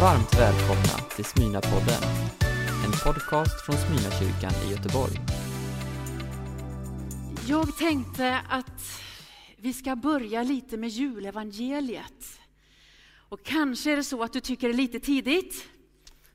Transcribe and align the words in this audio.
Varmt 0.00 0.34
välkomna 0.34 1.08
till 1.16 1.24
Smyna-podden, 1.24 2.02
en 2.84 2.92
podcast 3.04 3.66
från 3.66 3.76
Smyna-kyrkan 3.76 4.52
i 4.66 4.70
Göteborg. 4.70 5.20
Jag 7.48 7.76
tänkte 7.76 8.40
att 8.48 9.02
vi 9.56 9.72
ska 9.72 9.96
börja 9.96 10.42
lite 10.42 10.76
med 10.76 10.88
julevangeliet. 10.88 12.40
Och 13.28 13.42
kanske 13.42 13.92
är 13.92 13.96
det 13.96 14.04
så 14.04 14.22
att 14.22 14.32
du 14.32 14.40
tycker 14.40 14.68
det 14.68 14.74
är 14.74 14.76
lite 14.76 15.00
tidigt. 15.00 15.68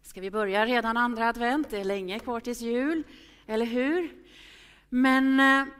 Ska 0.02 0.21
vi 0.21 0.32
börja 0.32 0.66
redan 0.66 0.98
andra 0.98 1.30
advent? 1.30 1.70
Det 1.70 1.80
är 1.80 1.86
länge 1.86 2.20
kvar 2.20 2.39
tills 2.39 2.62
jul, 2.62 3.04
eller 3.48 3.66
hur? 3.66 4.12
Men 4.89 5.39
eh, 5.39 5.73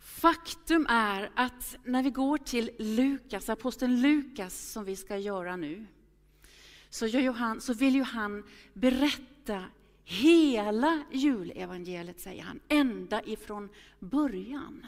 faktum 0.00 0.86
är 0.90 1.30
att 1.34 1.76
när 1.84 2.02
vi 2.02 2.10
går 2.10 2.38
till 2.38 2.70
Lukas, 2.78 3.48
aposteln 3.48 4.00
Lukas 4.00 4.72
som 4.72 4.84
vi 4.84 4.96
ska 4.96 5.16
göra 5.16 5.56
nu, 5.56 5.86
så, 6.94 7.06
gör 7.06 7.20
så 7.60 7.74
vill 7.74 7.94
ju 7.94 8.02
han 8.02 8.44
berätta 8.72 9.64
hela 10.04 11.04
julevangeliet, 11.12 12.20
säger 12.20 12.42
han, 12.42 12.60
ända 12.68 13.22
ifrån 13.22 13.68
början. 13.98 14.86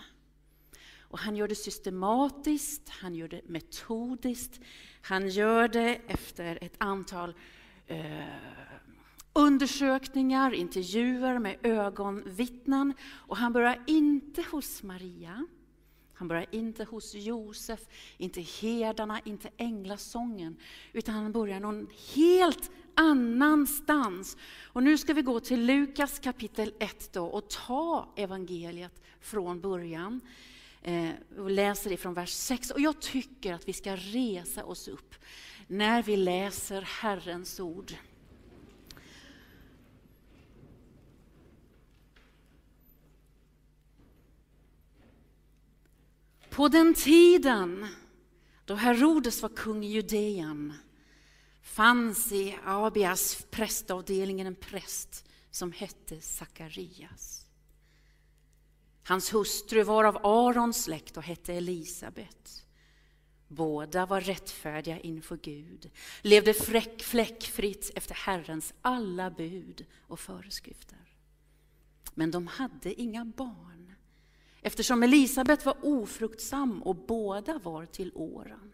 Och 1.01 1.19
han 1.19 1.37
gör 1.37 1.49
det 1.49 1.55
systematiskt, 1.55 2.89
han 2.89 3.15
gör 3.15 3.29
det 3.29 3.49
metodiskt, 3.49 4.61
han 5.03 5.29
gör 5.29 5.69
det 5.69 6.01
efter 6.07 6.59
ett 6.61 6.75
antal 6.79 7.35
eh, 7.87 8.25
undersökningar, 9.33 10.55
intervjuer 10.55 11.39
med 11.39 11.57
ögonvittnen. 11.63 12.95
Och 13.13 13.37
han 13.37 13.53
börjar 13.53 13.83
inte 13.87 14.43
hos 14.43 14.83
Maria, 14.83 15.47
han 16.17 16.29
börjar 16.29 16.47
inte 16.51 16.85
hos 16.85 17.15
Josef, 17.15 17.81
inte 18.17 18.41
herdarna, 18.41 19.21
inte 19.25 19.51
änglasången, 19.57 20.57
utan 20.93 21.15
han 21.15 21.33
börjar 21.33 21.61
någon 21.61 21.87
helt 22.15 22.71
annanstans. 22.95 24.37
Och 24.63 24.83
nu 24.83 24.99
ska 24.99 25.15
vi 25.15 25.23
gå 25.23 25.41
till 25.41 25.65
Lukas 25.65 26.19
kapitel 26.19 26.73
1 26.79 27.13
då 27.13 27.27
och 27.27 27.49
ta 27.49 28.13
evangeliet 28.17 29.03
från 29.21 29.61
början. 29.61 30.21
Eh, 30.83 31.11
och 31.39 31.51
läser 31.51 31.97
från 31.97 32.15
vers 32.15 32.31
6. 32.31 32.71
Och 32.71 32.81
jag 32.81 33.01
tycker 33.01 33.55
att 33.55 33.69
vi 33.69 33.73
ska 33.73 33.97
resa 33.97 34.65
oss 34.65 34.89
upp 34.89 35.15
när 35.67 36.03
vi 36.03 36.17
läser 36.17 36.83
Herrens 36.83 37.61
ord. 37.61 37.93
På 46.57 46.69
den 46.69 46.95
tiden 46.95 47.87
då 48.65 48.75
Herodes 48.75 49.43
var 49.43 49.49
kung 49.49 49.85
i 49.85 49.89
Judeen 49.89 50.75
fanns 51.63 52.33
i 52.33 52.59
Abias 52.65 53.47
prästavdelningen 53.51 54.47
en 54.47 54.55
präst 54.55 55.25
som 55.51 55.73
hette 55.73 56.21
Sakarias. 56.21 57.47
Hans 59.03 59.35
hustru 59.35 59.83
var 59.83 60.05
av 60.05 60.27
Arons 60.27 60.85
släkt 60.85 61.17
och 61.17 61.23
hette 61.23 61.55
Elisabet. 61.55 62.67
Båda 63.49 64.07
var 64.07 64.21
rättfärdiga 64.21 65.01
inför 65.01 65.37
Gud, 65.37 65.91
levde 66.23 66.55
fräck, 66.55 67.03
fläckfritt 67.03 67.91
efter 67.95 68.15
Herrens 68.15 68.75
alla 68.83 69.31
bud 69.31 69.87
och 70.01 70.21
föreskrifter. 70.21 71.17
Men 72.15 72.31
de 72.31 72.47
hade 72.47 73.01
inga 73.01 73.25
barn, 73.25 73.86
eftersom 74.67 75.03
Elisabet 75.03 75.67
var 75.67 75.77
ofruktsam 75.83 76.83
och 76.83 76.97
båda 76.97 77.59
var 77.59 77.87
till 77.87 78.13
åren. 78.15 78.73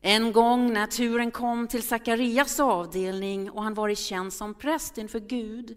En 0.00 0.32
gång 0.32 0.72
när 0.72 0.86
turen 0.86 1.30
kom 1.30 1.68
till 1.68 1.82
Sakarias 1.82 2.60
avdelning 2.60 3.50
och 3.50 3.62
han 3.62 3.74
var 3.74 3.88
i 3.88 3.96
tjänst 3.96 4.36
som 4.36 4.54
präst 4.54 4.98
inför 4.98 5.20
Gud 5.20 5.76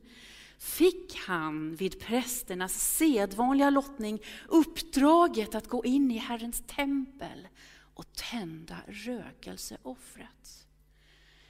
fick 0.58 1.18
han 1.18 1.76
vid 1.76 2.00
prästernas 2.00 2.98
sedvanliga 2.98 3.70
lottning 3.70 4.22
uppdraget 4.48 5.56
att 5.56 5.68
gå 5.68 5.86
in 5.86 6.12
i 6.12 6.18
Herrens 6.18 6.64
tempel 6.68 7.48
och 7.94 8.14
tända 8.14 8.78
rökelseoffret. 8.88 10.68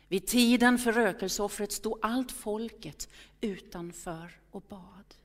Vid 0.08 0.28
tiden 0.28 0.78
för 0.78 0.94
rökelseoffret 0.94 1.72
stod 1.72 2.00
allt 2.02 2.31
folket 2.31 3.09
utanför 3.42 4.40
och 4.52 4.62
bad. 4.62 5.16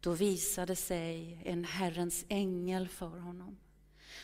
Då 0.00 0.12
visade 0.12 0.76
sig 0.76 1.42
en 1.44 1.64
Herrens 1.64 2.24
ängel 2.28 2.88
för 2.88 3.18
honom 3.18 3.56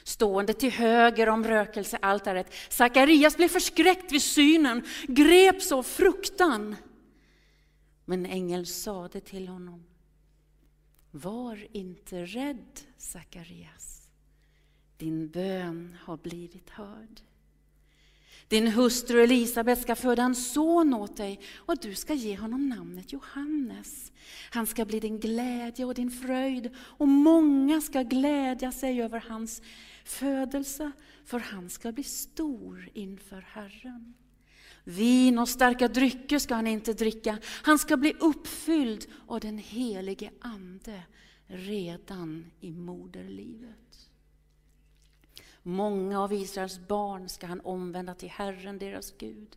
stående 0.04 0.54
till 0.54 0.72
höger 0.72 1.28
om 1.28 1.44
rökelsealtaret. 1.44 2.52
Sakarias 2.68 3.36
blev 3.36 3.48
förskräckt 3.48 4.12
vid 4.12 4.22
synen, 4.22 4.84
greps 5.08 5.72
av 5.72 5.82
fruktan. 5.82 6.76
Men 8.04 8.26
ängeln 8.26 8.66
sade 8.66 9.20
till 9.20 9.48
honom, 9.48 9.84
var 11.10 11.66
inte 11.76 12.24
rädd 12.24 12.80
Sakarias, 12.96 14.08
din 14.96 15.28
bön 15.28 15.96
har 16.00 16.16
blivit 16.16 16.70
hörd. 16.70 17.20
Din 18.48 18.68
hustru 18.68 19.22
Elisabet 19.22 19.82
ska 19.82 19.94
föda 19.96 20.22
en 20.22 20.34
son 20.34 20.94
åt 20.94 21.16
dig 21.16 21.40
och 21.56 21.78
du 21.78 21.94
ska 21.94 22.14
ge 22.14 22.36
honom 22.36 22.68
namnet 22.68 23.12
Johannes. 23.12 24.12
Han 24.50 24.66
ska 24.66 24.84
bli 24.84 25.00
din 25.00 25.20
glädje 25.20 25.84
och 25.84 25.94
din 25.94 26.10
fröjd 26.10 26.70
och 26.78 27.08
många 27.08 27.80
ska 27.80 28.02
glädja 28.02 28.72
sig 28.72 29.02
över 29.02 29.24
hans 29.28 29.62
födelse, 30.04 30.92
för 31.24 31.38
han 31.38 31.70
ska 31.70 31.92
bli 31.92 32.04
stor 32.04 32.88
inför 32.94 33.40
Herren. 33.40 34.14
Vin 34.84 35.38
och 35.38 35.48
starka 35.48 35.88
drycker 35.88 36.38
ska 36.38 36.54
han 36.54 36.66
inte 36.66 36.92
dricka, 36.92 37.38
han 37.62 37.78
ska 37.78 37.96
bli 37.96 38.14
uppfylld 38.20 39.06
av 39.26 39.40
den 39.40 39.58
helige 39.58 40.30
Ande 40.40 41.02
redan 41.46 42.50
i 42.60 42.70
moderlivet. 42.70 44.10
Många 45.66 46.20
av 46.20 46.32
Israels 46.32 46.78
barn 46.78 47.28
ska 47.28 47.46
han 47.46 47.60
omvända 47.60 48.14
till 48.14 48.30
Herren, 48.30 48.78
deras 48.78 49.14
Gud. 49.18 49.56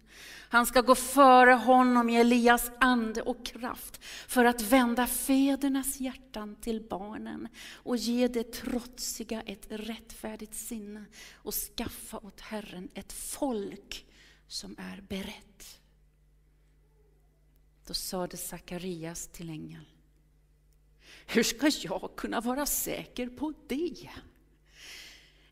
Han 0.49 0.65
ska 0.65 0.81
gå 0.81 0.95
före 0.95 1.53
honom 1.53 2.09
i 2.09 2.15
Elias 2.15 2.71
ande 2.79 3.21
och 3.21 3.45
kraft 3.45 4.03
för 4.27 4.45
att 4.45 4.61
vända 4.61 5.07
fädernas 5.07 5.99
hjärtan 5.99 6.55
till 6.55 6.87
barnen 6.89 7.47
och 7.73 7.97
ge 7.97 8.27
det 8.27 8.53
trotsiga 8.53 9.41
ett 9.41 9.67
rättfärdigt 9.69 10.55
sinne 10.55 11.05
och 11.35 11.53
skaffa 11.53 12.17
åt 12.17 12.41
Herren 12.41 12.89
ett 12.93 13.13
folk 13.13 14.05
som 14.47 14.75
är 14.77 15.01
berett. 15.01 15.79
Då 17.87 17.93
sade 17.93 18.37
Sakarias 18.37 19.27
till 19.27 19.49
ängeln, 19.49 19.85
hur 21.27 21.43
ska 21.43 21.69
jag 21.81 22.11
kunna 22.17 22.41
vara 22.41 22.65
säker 22.65 23.29
på 23.29 23.53
det? 23.67 24.09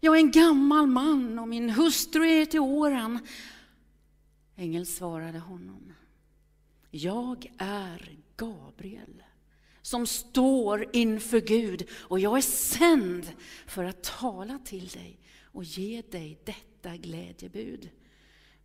Jag 0.05 0.15
är 0.15 0.19
en 0.19 0.31
gammal 0.31 0.87
man 0.87 1.39
och 1.39 1.47
min 1.47 1.69
hustru 1.69 2.27
är 2.27 2.45
till 2.45 2.59
åren. 2.59 3.19
Ängeln 4.55 4.85
svarade 4.85 5.39
honom. 5.39 5.93
Jag 6.91 7.51
är 7.57 8.17
Gabriel 8.37 9.23
som 9.81 10.07
står 10.07 10.95
inför 10.95 11.39
Gud 11.39 11.87
och 11.91 12.19
jag 12.19 12.37
är 12.37 12.41
sänd 12.41 13.31
för 13.67 13.83
att 13.83 14.03
tala 14.03 14.59
till 14.59 14.87
dig 14.87 15.19
och 15.43 15.63
ge 15.63 16.01
dig 16.11 16.39
detta 16.43 16.97
glädjebud. 16.97 17.89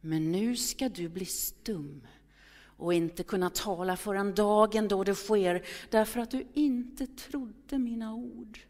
Men 0.01 0.33
nu 0.33 0.57
ska 0.57 0.89
du 0.89 1.09
bli 1.09 1.27
stum 1.27 2.07
och 2.63 2.95
inte 2.95 3.23
kunna 3.23 3.51
tala 3.51 3.97
förrän 3.97 4.35
dagen 4.35 4.89
då 4.89 5.05
det 5.05 5.15
sker 5.15 5.67
därför 5.91 6.21
att 6.21 6.31
du 6.31 6.47
inte 6.55 7.07
trodde 7.07 7.79
mina 7.79 8.15
ord. 8.15 8.61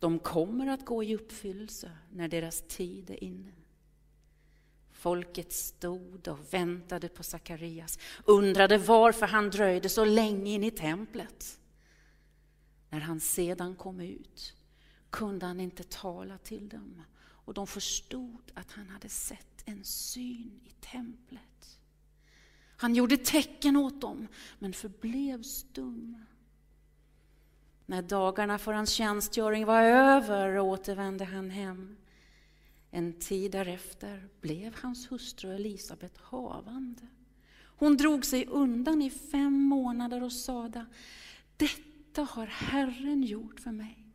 De 0.00 0.18
kommer 0.18 0.66
att 0.66 0.84
gå 0.84 1.04
i 1.04 1.14
uppfyllelse 1.14 1.90
när 2.12 2.28
deras 2.28 2.64
tid 2.68 3.10
är 3.10 3.24
inne. 3.24 3.52
Folket 4.92 5.52
stod 5.52 6.28
och 6.28 6.54
väntade 6.54 7.08
på 7.08 7.22
Sakarias, 7.22 7.98
undrade 8.24 8.78
varför 8.78 9.26
han 9.26 9.50
dröjde 9.50 9.88
så 9.88 10.04
länge 10.04 10.52
in 10.52 10.64
i 10.64 10.70
templet. 10.70 11.60
När 12.90 13.00
han 13.00 13.20
sedan 13.20 13.76
kom 13.76 14.00
ut 14.00 14.54
kunde 15.10 15.46
han 15.46 15.60
inte 15.60 15.84
tala 15.84 16.38
till 16.38 16.68
dem 16.68 17.02
och 17.20 17.54
de 17.54 17.66
förstod 17.66 18.52
att 18.54 18.72
han 18.72 18.88
hade 18.88 19.08
sett 19.08 19.62
en 19.64 19.84
syn 19.84 20.60
i 20.64 20.70
templet. 20.80 21.78
Han 22.76 22.94
gjorde 22.94 23.16
tecken 23.16 23.76
åt 23.76 24.00
dem, 24.00 24.28
men 24.58 24.72
förblev 24.72 25.42
stum. 25.42 26.24
När 27.90 28.02
dagarna 28.02 28.58
för 28.58 28.72
hans 28.72 28.90
tjänstgöring 28.90 29.66
var 29.66 29.82
över 29.82 30.58
återvände 30.58 31.24
han 31.24 31.50
hem. 31.50 31.96
En 32.90 33.12
tid 33.12 33.52
därefter 33.52 34.28
blev 34.40 34.74
hans 34.74 35.12
hustru 35.12 35.54
Elisabet 35.54 36.18
havande. 36.18 37.02
Hon 37.60 37.96
drog 37.96 38.24
sig 38.24 38.46
undan 38.46 39.02
i 39.02 39.10
fem 39.10 39.52
månader 39.52 40.22
och 40.22 40.32
sade, 40.32 40.86
detta 41.56 42.22
har 42.22 42.46
Herren 42.46 43.22
gjort 43.22 43.60
för 43.60 43.72
mig. 43.72 44.06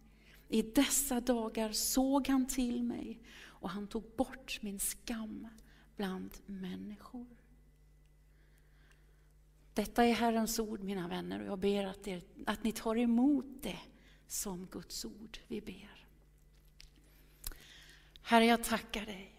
I 0.47 0.61
dessa 0.61 1.21
dagar 1.21 1.71
såg 1.71 2.27
han 2.27 2.45
till 2.45 2.83
mig 2.83 3.19
och 3.43 3.69
han 3.69 3.87
tog 3.87 4.03
bort 4.17 4.59
min 4.61 4.79
skam 4.79 5.47
bland 5.95 6.31
människor. 6.45 7.34
Detta 9.75 10.05
är 10.05 10.13
Herrens 10.13 10.59
ord, 10.59 10.83
mina 10.83 11.07
vänner, 11.07 11.39
och 11.39 11.47
jag 11.47 11.59
ber 11.59 11.85
att, 11.85 12.07
er, 12.07 12.23
att 12.45 12.63
ni 12.63 12.71
tar 12.71 12.97
emot 12.97 13.45
det 13.61 13.79
som 14.27 14.65
Guds 14.65 15.05
ord. 15.05 15.39
Vi 15.47 15.61
ber. 15.61 16.07
Herre, 18.21 18.45
jag 18.45 18.63
tackar 18.63 19.05
dig. 19.05 19.31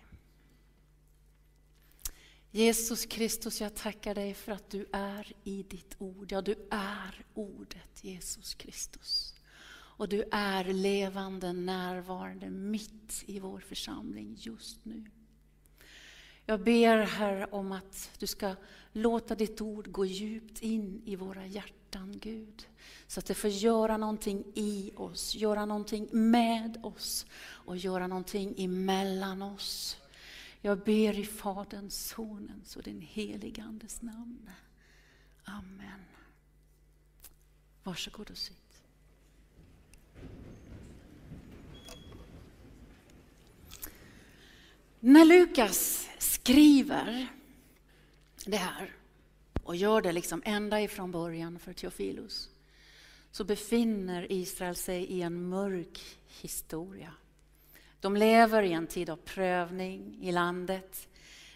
Jesus 2.50 3.06
Kristus, 3.06 3.60
jag 3.60 3.74
tackar 3.74 4.14
dig 4.14 4.34
för 4.34 4.52
att 4.52 4.70
du 4.70 4.86
är 4.92 5.32
i 5.44 5.62
ditt 5.62 5.96
ord. 5.98 6.32
Ja, 6.32 6.42
du 6.42 6.68
är 6.70 7.24
ordet, 7.34 8.04
Jesus 8.04 8.54
Kristus. 8.54 9.34
Och 9.72 10.08
du 10.08 10.24
är 10.32 10.64
levande, 10.64 11.52
närvarande 11.52 12.50
mitt 12.50 13.24
i 13.26 13.40
vår 13.40 13.60
församling 13.60 14.34
just 14.38 14.84
nu. 14.84 15.10
Jag 16.48 16.60
ber 16.60 16.98
Herre 16.98 17.46
om 17.50 17.72
att 17.72 18.10
du 18.18 18.26
ska 18.26 18.54
låta 18.92 19.34
ditt 19.34 19.60
ord 19.60 19.92
gå 19.92 20.04
djupt 20.04 20.62
in 20.62 21.02
i 21.04 21.16
våra 21.16 21.46
hjärtan, 21.46 22.18
Gud. 22.18 22.66
Så 23.06 23.20
att 23.20 23.26
det 23.26 23.34
får 23.34 23.50
göra 23.50 23.96
någonting 23.96 24.44
i 24.54 24.92
oss, 24.96 25.34
göra 25.34 25.66
någonting 25.66 26.08
med 26.12 26.80
oss 26.82 27.26
och 27.40 27.76
göra 27.76 28.06
någonting 28.06 28.54
emellan 28.58 29.42
oss. 29.42 29.96
Jag 30.60 30.78
ber 30.78 31.18
i 31.18 31.24
Faderns, 31.24 32.08
Sonens 32.08 32.76
och 32.76 32.82
den 32.82 33.00
helige 33.00 33.62
Andes 33.62 34.02
namn. 34.02 34.50
Amen. 35.44 36.04
Varsågod 37.82 38.30
och 38.30 38.38
sitt. 38.38 38.82
När 45.00 45.24
Lukas 45.24 46.08
skriver 46.46 47.26
det 48.44 48.56
här 48.56 48.96
och 49.62 49.76
gör 49.76 50.02
det 50.02 50.12
liksom 50.12 50.42
ända 50.44 50.80
ifrån 50.80 51.10
början 51.10 51.58
för 51.58 51.72
Teofilus 51.72 52.50
så 53.30 53.44
befinner 53.44 54.32
Israel 54.32 54.76
sig 54.76 55.04
i 55.04 55.22
en 55.22 55.48
mörk 55.48 56.18
historia. 56.28 57.12
De 58.00 58.16
lever 58.16 58.62
i 58.62 58.72
en 58.72 58.86
tid 58.86 59.10
av 59.10 59.16
prövning 59.16 60.18
i 60.22 60.32
landet 60.32 61.08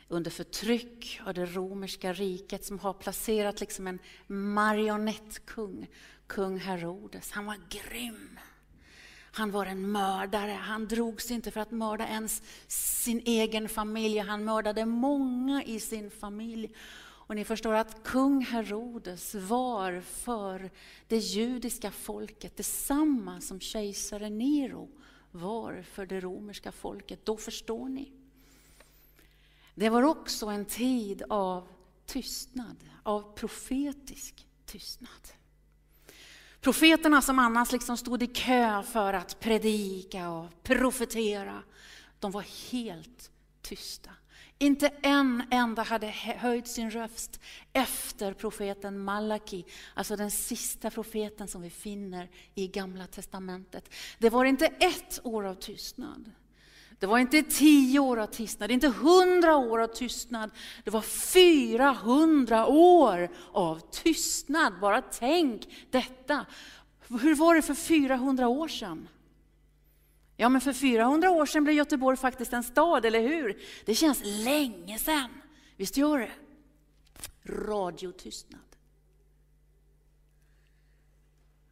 under 0.09 0.31
förtryck 0.31 1.21
av 1.27 1.35
det 1.35 1.47
romerska 1.47 2.13
riket 2.13 2.65
som 2.65 2.79
har 2.79 2.93
placerat 2.93 3.61
liksom 3.61 3.87
en 3.87 3.99
marionettkung, 4.27 5.87
kung 6.27 6.59
Herodes. 6.59 7.31
Han 7.31 7.47
var 7.47 7.57
grym. 7.69 8.39
Han 9.33 9.51
var 9.51 9.67
en 9.67 9.93
mördare. 9.93 10.51
Han 10.51 10.89
drogs 10.89 11.31
inte 11.31 11.51
för 11.51 11.61
att 11.61 11.71
mörda 11.71 12.07
ens 12.07 12.43
sin 12.67 13.23
egen 13.25 13.69
familj. 13.69 14.19
Han 14.19 14.45
mördade 14.45 14.85
många 14.85 15.65
i 15.65 15.81
sin 15.81 16.11
familj. 16.11 16.75
Och 17.31 17.37
ni 17.37 17.45
förstår 17.45 17.75
att 17.75 18.03
kung 18.03 18.45
Herodes 18.45 19.35
var 19.35 20.01
för 20.01 20.71
det 21.09 21.19
judiska 21.19 21.91
folket 21.91 22.57
detsamma 22.57 23.41
som 23.41 23.61
kejsare 23.61 24.31
Nero 24.31 24.89
var 25.31 25.83
för 25.83 26.07
det 26.07 26.21
romerska 26.21 26.73
folket. 26.73 27.25
Då 27.25 27.37
förstår 27.37 27.89
ni. 27.89 28.13
Det 29.75 29.89
var 29.89 30.03
också 30.03 30.47
en 30.47 30.65
tid 30.65 31.23
av 31.29 31.69
tystnad, 32.07 32.77
av 33.03 33.35
profetisk 33.35 34.47
tystnad. 34.67 35.40
Profeterna 36.61 37.23
som 37.23 37.39
annars 37.39 37.73
liksom 37.73 37.97
stod 37.97 38.23
i 38.23 38.27
kö 38.27 38.83
för 38.83 39.13
att 39.13 39.41
predika 39.41 40.31
och 40.31 40.63
profetera, 40.63 41.63
de 42.19 42.31
var 42.31 42.73
helt 42.73 43.31
tysta. 43.63 44.11
Inte 44.59 44.89
en 45.03 45.43
enda 45.51 45.83
hade 45.83 46.07
höjt 46.37 46.69
sin 46.69 46.91
röst 46.91 47.41
efter 47.73 48.33
profeten 48.33 48.99
Malaki, 48.99 49.65
alltså 49.95 50.17
den 50.17 50.31
sista 50.31 50.91
profeten 50.91 51.49
som 51.49 51.63
vi 51.63 51.71
finner 51.71 52.31
i 52.55 52.67
Gamla 52.67 53.07
Testamentet. 53.07 53.95
Det 54.19 54.31
var 54.31 54.45
inte 54.45 54.67
ett 54.67 55.21
år 55.23 55.45
av 55.45 55.55
tystnad. 55.55 56.31
Det 57.01 57.07
var 57.07 57.19
inte 57.19 57.43
tio 57.43 57.99
år 57.99 58.17
av 58.17 58.27
tystnad, 58.27 58.71
inte 58.71 58.89
hundra 58.89 59.57
år 59.57 59.79
av 59.83 59.87
tystnad. 59.87 60.51
Det 60.85 60.91
var 60.91 61.01
400 61.01 62.67
år 62.67 63.31
av 63.53 63.81
tystnad. 63.91 64.81
Bara 64.81 65.03
tänk 65.03 65.87
detta. 65.91 66.47
Hur 67.09 67.35
var 67.35 67.55
det 67.55 67.63
för 67.63 67.75
400 67.75 68.49
år 68.49 68.69
sedan? 68.69 69.09
Ja, 70.37 70.49
men 70.49 70.61
för 70.61 70.73
400 70.73 71.31
år 71.31 71.47
sedan 71.47 71.65
blev 71.65 71.77
Göteborg 71.77 72.17
faktiskt 72.17 72.53
en 72.53 72.63
stad, 72.63 73.05
eller 73.05 73.21
hur? 73.21 73.63
Det 73.85 73.95
känns 73.95 74.21
länge 74.25 74.99
sedan. 74.99 75.31
Visst 75.77 75.97
gör 75.97 76.19
det? 76.19 76.33
Radiotystnad. 77.43 78.61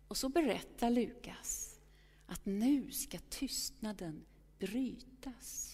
Och 0.08 0.16
så 0.16 0.28
berättar 0.28 0.90
Lukas 0.90 1.78
att 2.26 2.46
nu 2.46 2.90
ska 2.90 3.19
tystnaden 3.30 4.25
brytas. 4.58 5.69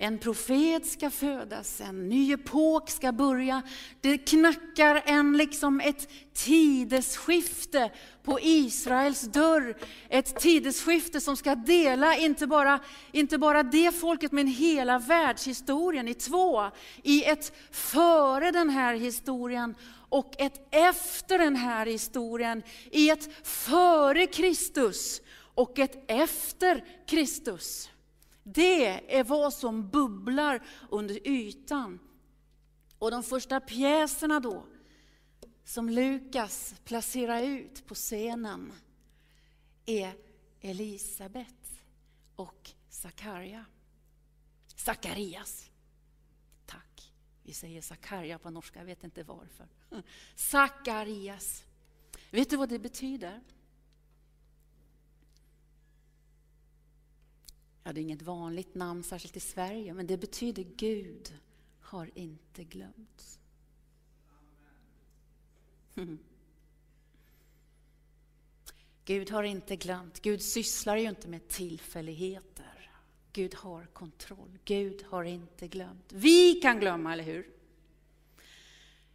En 0.00 0.18
profet 0.18 0.86
ska 0.86 1.10
födas, 1.10 1.80
en 1.80 2.08
ny 2.08 2.32
epok 2.32 2.90
ska 2.90 3.12
börja. 3.12 3.62
Det 4.00 4.18
knackar 4.18 5.02
en, 5.06 5.36
liksom 5.36 5.80
ett 5.80 6.08
tidesskifte 6.34 7.90
på 8.22 8.38
Israels 8.42 9.20
dörr. 9.20 9.76
Ett 10.08 10.40
tidesskifte 10.40 11.20
som 11.20 11.36
ska 11.36 11.54
dela 11.54 12.16
inte 12.16 12.46
bara, 12.46 12.80
inte 13.12 13.38
bara 13.38 13.62
det 13.62 13.94
folket 13.94 14.32
men 14.32 14.46
hela 14.46 14.98
världshistorien 14.98 16.08
i 16.08 16.14
två. 16.14 16.70
I 17.02 17.24
ett 17.24 17.52
före 17.70 18.50
den 18.50 18.70
här 18.70 18.94
historien 18.94 19.74
och 20.08 20.34
ett 20.38 20.68
efter 20.70 21.38
den 21.38 21.56
här 21.56 21.86
historien. 21.86 22.62
I 22.90 23.10
ett 23.10 23.46
före 23.46 24.26
Kristus 24.26 25.20
och 25.58 25.78
ett 25.78 26.04
efter 26.08 26.84
Kristus. 27.06 27.90
Det 28.42 29.16
är 29.18 29.24
vad 29.24 29.52
som 29.52 29.88
bubblar 29.88 30.66
under 30.90 31.28
ytan. 31.28 31.98
Och 32.98 33.10
de 33.10 33.22
första 33.22 33.60
pjäserna 33.60 34.40
då, 34.40 34.66
som 35.64 35.88
Lukas 35.88 36.74
placerar 36.84 37.42
ut 37.42 37.86
på 37.86 37.94
scenen, 37.94 38.72
är 39.86 40.12
Elisabet 40.60 41.82
och 42.36 42.70
Sakarja. 42.88 43.64
Sakarias. 44.76 45.70
Tack. 46.66 47.12
Vi 47.42 47.52
säger 47.52 47.82
Sakarja 47.82 48.38
på 48.38 48.50
norska, 48.50 48.78
jag 48.78 48.86
vet 48.86 49.04
inte 49.04 49.22
varför. 49.22 49.68
Sakarias. 50.34 51.64
Vet 52.30 52.50
du 52.50 52.56
vad 52.56 52.68
det 52.68 52.78
betyder? 52.78 53.40
Ja, 57.88 57.92
det 57.92 58.00
är 58.00 58.02
inget 58.02 58.22
vanligt 58.22 58.74
namn, 58.74 59.02
särskilt 59.02 59.36
i 59.36 59.40
Sverige, 59.40 59.94
men 59.94 60.06
det 60.06 60.16
betyder 60.16 60.66
Gud 60.76 61.34
har 61.80 62.10
inte 62.14 62.64
glömt. 62.64 63.40
Mm. 65.94 66.18
Gud 69.04 69.30
har 69.30 69.42
inte 69.42 69.76
glömt. 69.76 70.22
Gud 70.22 70.42
sysslar 70.42 70.96
ju 70.96 71.08
inte 71.08 71.28
med 71.28 71.48
tillfälligheter. 71.48 72.90
Gud 73.32 73.54
har 73.54 73.86
kontroll. 73.86 74.58
Gud 74.64 75.02
har 75.02 75.24
inte 75.24 75.68
glömt. 75.68 76.12
Vi 76.12 76.54
kan 76.54 76.80
glömma, 76.80 77.12
eller 77.12 77.24
hur? 77.24 77.50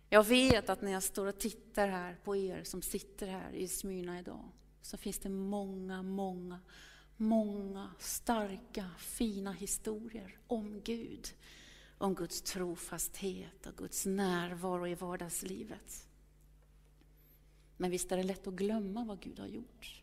Jag 0.09 0.23
vet 0.23 0.69
att 0.69 0.81
när 0.81 0.91
jag 0.91 1.03
står 1.03 1.25
och 1.25 1.39
tittar 1.39 1.87
här 1.87 2.17
på 2.23 2.35
er 2.35 2.63
som 2.63 2.81
sitter 2.81 3.27
här 3.27 3.51
i 3.51 3.67
Smyrna 3.67 4.19
idag, 4.19 4.49
så 4.81 4.97
finns 4.97 5.19
det 5.19 5.29
många, 5.29 6.03
många 6.03 6.59
många 7.17 7.91
starka, 7.99 8.89
fina 8.97 9.51
historier 9.51 10.37
om 10.47 10.81
Gud. 10.83 11.27
Om 11.97 12.15
Guds 12.15 12.41
trofasthet 12.41 13.65
och 13.67 13.75
Guds 13.77 14.05
närvaro 14.05 14.87
i 14.87 14.95
vardagslivet. 14.95 16.07
Men 17.77 17.91
visst 17.91 18.11
är 18.11 18.17
det 18.17 18.23
lätt 18.23 18.47
att 18.47 18.53
glömma 18.53 19.03
vad 19.05 19.19
Gud 19.19 19.39
har 19.39 19.47
gjort. 19.47 20.02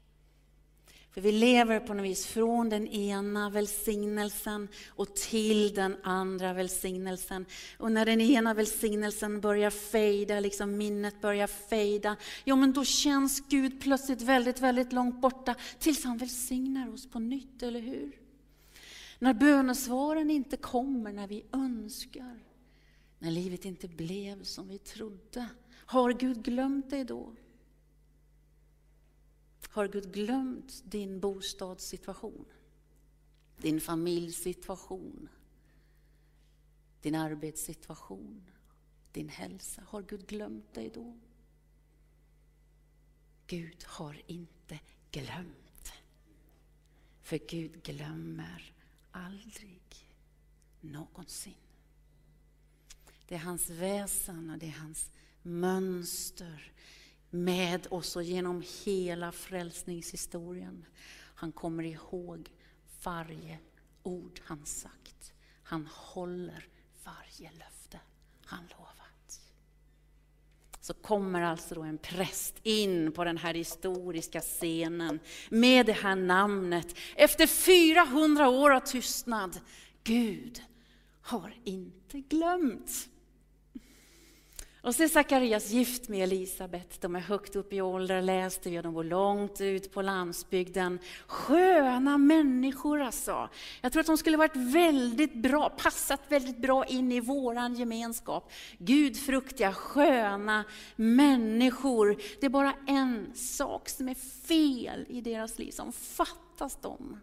För 1.12 1.21
vi 1.21 1.33
lever 1.33 1.81
på 1.81 1.95
något 1.95 2.05
vis 2.05 2.26
från 2.26 2.69
den 2.69 2.88
ena 2.88 3.50
välsignelsen 3.50 4.69
och 4.88 5.17
till 5.17 5.75
den 5.75 5.97
andra 6.02 6.52
välsignelsen. 6.52 7.47
Och 7.79 7.93
när 7.93 8.07
den 8.07 8.21
ena 8.21 8.55
välsignelsen 8.55 9.40
börjar 9.40 9.71
fejda, 9.71 10.40
liksom 10.40 10.76
minnet 10.76 11.21
börjar 11.21 11.47
fejda, 11.47 12.17
ja 12.45 12.57
men 12.57 12.73
då 12.73 12.85
känns 12.85 13.49
Gud 13.49 13.81
plötsligt 13.81 14.23
väldigt, 14.23 14.61
väldigt 14.61 14.93
långt 14.93 15.21
borta 15.21 15.55
tills 15.79 16.05
han 16.05 16.19
välsignar 16.19 16.93
oss 16.93 17.11
på 17.11 17.19
nytt, 17.19 17.62
eller 17.62 17.81
hur? 17.81 18.12
När 19.19 19.35
bönesvaren 19.35 20.31
inte 20.31 20.57
kommer 20.57 21.12
när 21.12 21.26
vi 21.26 21.45
önskar, 21.52 22.38
när 23.19 23.31
livet 23.31 23.64
inte 23.64 23.88
blev 23.88 24.43
som 24.43 24.69
vi 24.69 24.79
trodde, 24.79 25.49
har 25.87 26.12
Gud 26.12 26.43
glömt 26.43 26.90
dig 26.90 27.05
då? 27.05 27.33
Har 29.71 29.89
Gud 29.89 30.12
glömt 30.12 30.83
din 30.85 31.21
bostadssituation? 31.21 32.47
din 33.61 33.81
familjesituation, 33.81 35.29
din 37.00 37.15
arbetssituation, 37.15 38.50
din 39.12 39.29
hälsa. 39.29 39.83
Har 39.87 40.03
Gud 40.03 40.27
glömt 40.27 40.75
dig 40.75 40.91
då? 40.95 41.19
Gud 43.47 43.85
har 43.85 44.23
inte 44.27 44.81
glömt. 45.11 45.93
För 47.23 47.39
Gud 47.49 47.83
glömmer 47.83 48.73
aldrig, 49.11 49.83
någonsin. 50.81 51.55
Det 53.29 53.35
är 53.35 53.39
hans 53.39 53.71
väsen 53.71 54.50
och 54.50 54.59
det 54.59 54.67
är 54.67 54.79
hans 54.79 55.11
mönster 55.43 56.73
med 57.31 57.87
oss 57.91 58.17
och 58.17 58.23
genom 58.23 58.65
hela 58.85 59.33
frälsningshistorien. 59.33 60.85
Han 61.35 61.53
kommer 61.53 61.85
ihåg 61.85 62.51
varje 63.03 63.59
ord 64.03 64.41
han 64.45 64.67
sagt. 64.67 65.33
Han 65.63 65.89
håller 65.93 66.67
varje 67.05 67.51
löfte 67.53 68.01
han 68.45 68.65
lovat. 68.71 69.41
Så 70.81 70.95
kommer 70.95 71.43
alltså 71.43 71.75
då 71.75 71.83
en 71.83 71.99
präst 71.99 72.55
in 72.63 73.13
på 73.13 73.25
den 73.25 73.37
här 73.37 73.55
historiska 73.55 74.41
scenen 74.41 75.21
med 75.51 75.87
det 75.87 75.93
här 75.93 76.17
namnet. 76.17 76.97
Efter 77.17 77.47
400 77.47 78.49
år 78.49 78.71
av 78.71 78.81
tystnad. 78.81 79.61
Gud 80.05 80.63
har 81.21 81.55
inte 81.65 82.21
glömt. 82.21 83.09
Och 84.83 84.95
så 84.95 85.03
är 85.03 85.09
Sakarias 85.09 85.71
gift 85.71 86.09
med 86.09 86.23
Elisabet. 86.23 87.01
De 87.01 87.17
är 87.17 87.21
högt 87.21 87.57
upp 87.57 87.73
i 87.73 87.81
ålder, 87.81 88.23
läste 88.23 88.71
vi, 88.71 88.77
de 88.77 88.95
bor 88.95 89.05
långt 89.05 89.61
ut 89.61 89.93
på 89.93 90.03
landsbygden. 90.03 90.99
Sköna 91.27 92.19
människor 92.19 93.01
alltså. 93.01 93.49
Jag 93.81 93.93
tror 93.93 94.01
att 94.01 94.07
de 94.07 94.19
skulle 94.19 94.37
varit 94.37 94.57
väldigt 94.57 95.35
bra, 95.35 95.71
passat 95.71 96.21
väldigt 96.29 96.59
bra 96.59 96.85
in 96.85 97.13
i 97.13 97.21
våran 97.21 97.75
gemenskap. 97.75 98.53
Gudfruktiga, 98.79 99.73
sköna 99.73 100.65
människor. 100.97 102.17
Det 102.41 102.47
är 102.47 102.51
bara 102.51 102.75
en 102.87 103.35
sak 103.35 103.89
som 103.89 104.09
är 104.09 104.47
fel 104.47 105.07
i 105.09 105.21
deras 105.21 105.59
liv, 105.59 105.71
som 105.71 105.93
fattas 105.93 106.77
dem. 106.81 107.21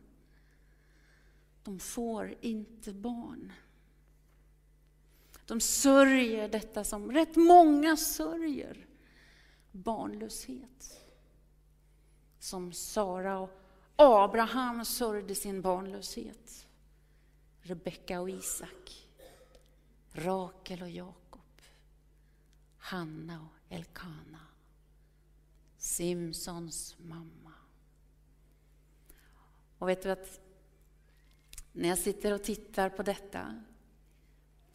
De 1.63 1.79
får 1.79 2.35
inte 2.41 2.93
barn. 2.93 3.51
De 5.47 5.59
sörjer 5.59 6.49
detta 6.49 6.83
som 6.83 7.11
rätt 7.11 7.35
många 7.35 7.97
sörjer, 7.97 8.87
barnlöshet. 9.71 11.01
Som 12.39 12.73
Sara 12.73 13.39
och 13.39 13.51
Abraham 13.95 14.85
sörjde 14.85 15.35
sin 15.35 15.61
barnlöshet. 15.61 16.67
Rebecka 17.61 18.21
och 18.21 18.29
Isak, 18.29 19.09
Rakel 20.11 20.81
och 20.81 20.89
Jakob, 20.89 21.61
Hanna 22.77 23.41
och 23.41 23.73
Elkana, 23.75 24.47
Simpsons 25.77 26.95
mamma. 26.99 27.53
Och 29.77 29.89
vet 29.89 30.03
du 30.03 30.11
att 30.11 30.39
när 31.71 31.89
jag 31.89 31.97
sitter 31.97 32.33
och 32.33 32.43
tittar 32.43 32.89
på 32.89 33.03
detta 33.03 33.63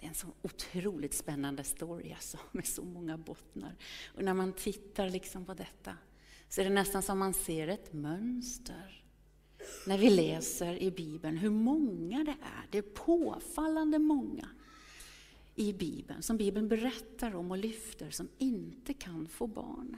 det 0.03 0.07
är 0.07 0.09
en 0.09 0.15
så 0.15 0.27
otroligt 0.43 1.15
spännande 1.15 1.65
story 1.65 2.13
alltså, 2.13 2.39
med 2.53 2.67
så 2.67 2.85
många 2.85 3.19
bottnar. 3.19 3.77
Och 4.15 4.25
när 4.25 4.35
man 4.35 4.53
tittar 4.53 5.11
liksom 5.11 5.45
på 5.45 5.55
detta 5.55 5.97
så 6.49 6.61
är 6.61 6.65
det 6.65 6.71
nästan 6.71 7.03
som 7.03 7.19
man 7.19 7.35
ser 7.35 7.69
ett 7.69 7.93
mönster. 7.93 9.05
När 9.87 9.99
vi 9.99 10.11
läser 10.11 10.83
i 10.83 10.91
Bibeln 10.91 11.37
hur 11.37 11.51
många 11.51 12.25
det 12.25 12.31
är, 12.31 12.67
det 12.71 12.79
är 12.79 12.83
påfallande 12.83 13.99
många 13.99 14.49
i 15.55 15.73
Bibeln, 15.73 16.23
som 16.23 16.37
Bibeln 16.37 16.69
berättar 16.69 17.35
om 17.35 17.51
och 17.51 17.59
lyfter, 17.59 18.11
som 18.11 18.29
inte 18.39 18.95
kan 18.95 19.29
få 19.29 19.47
barn. 19.47 19.97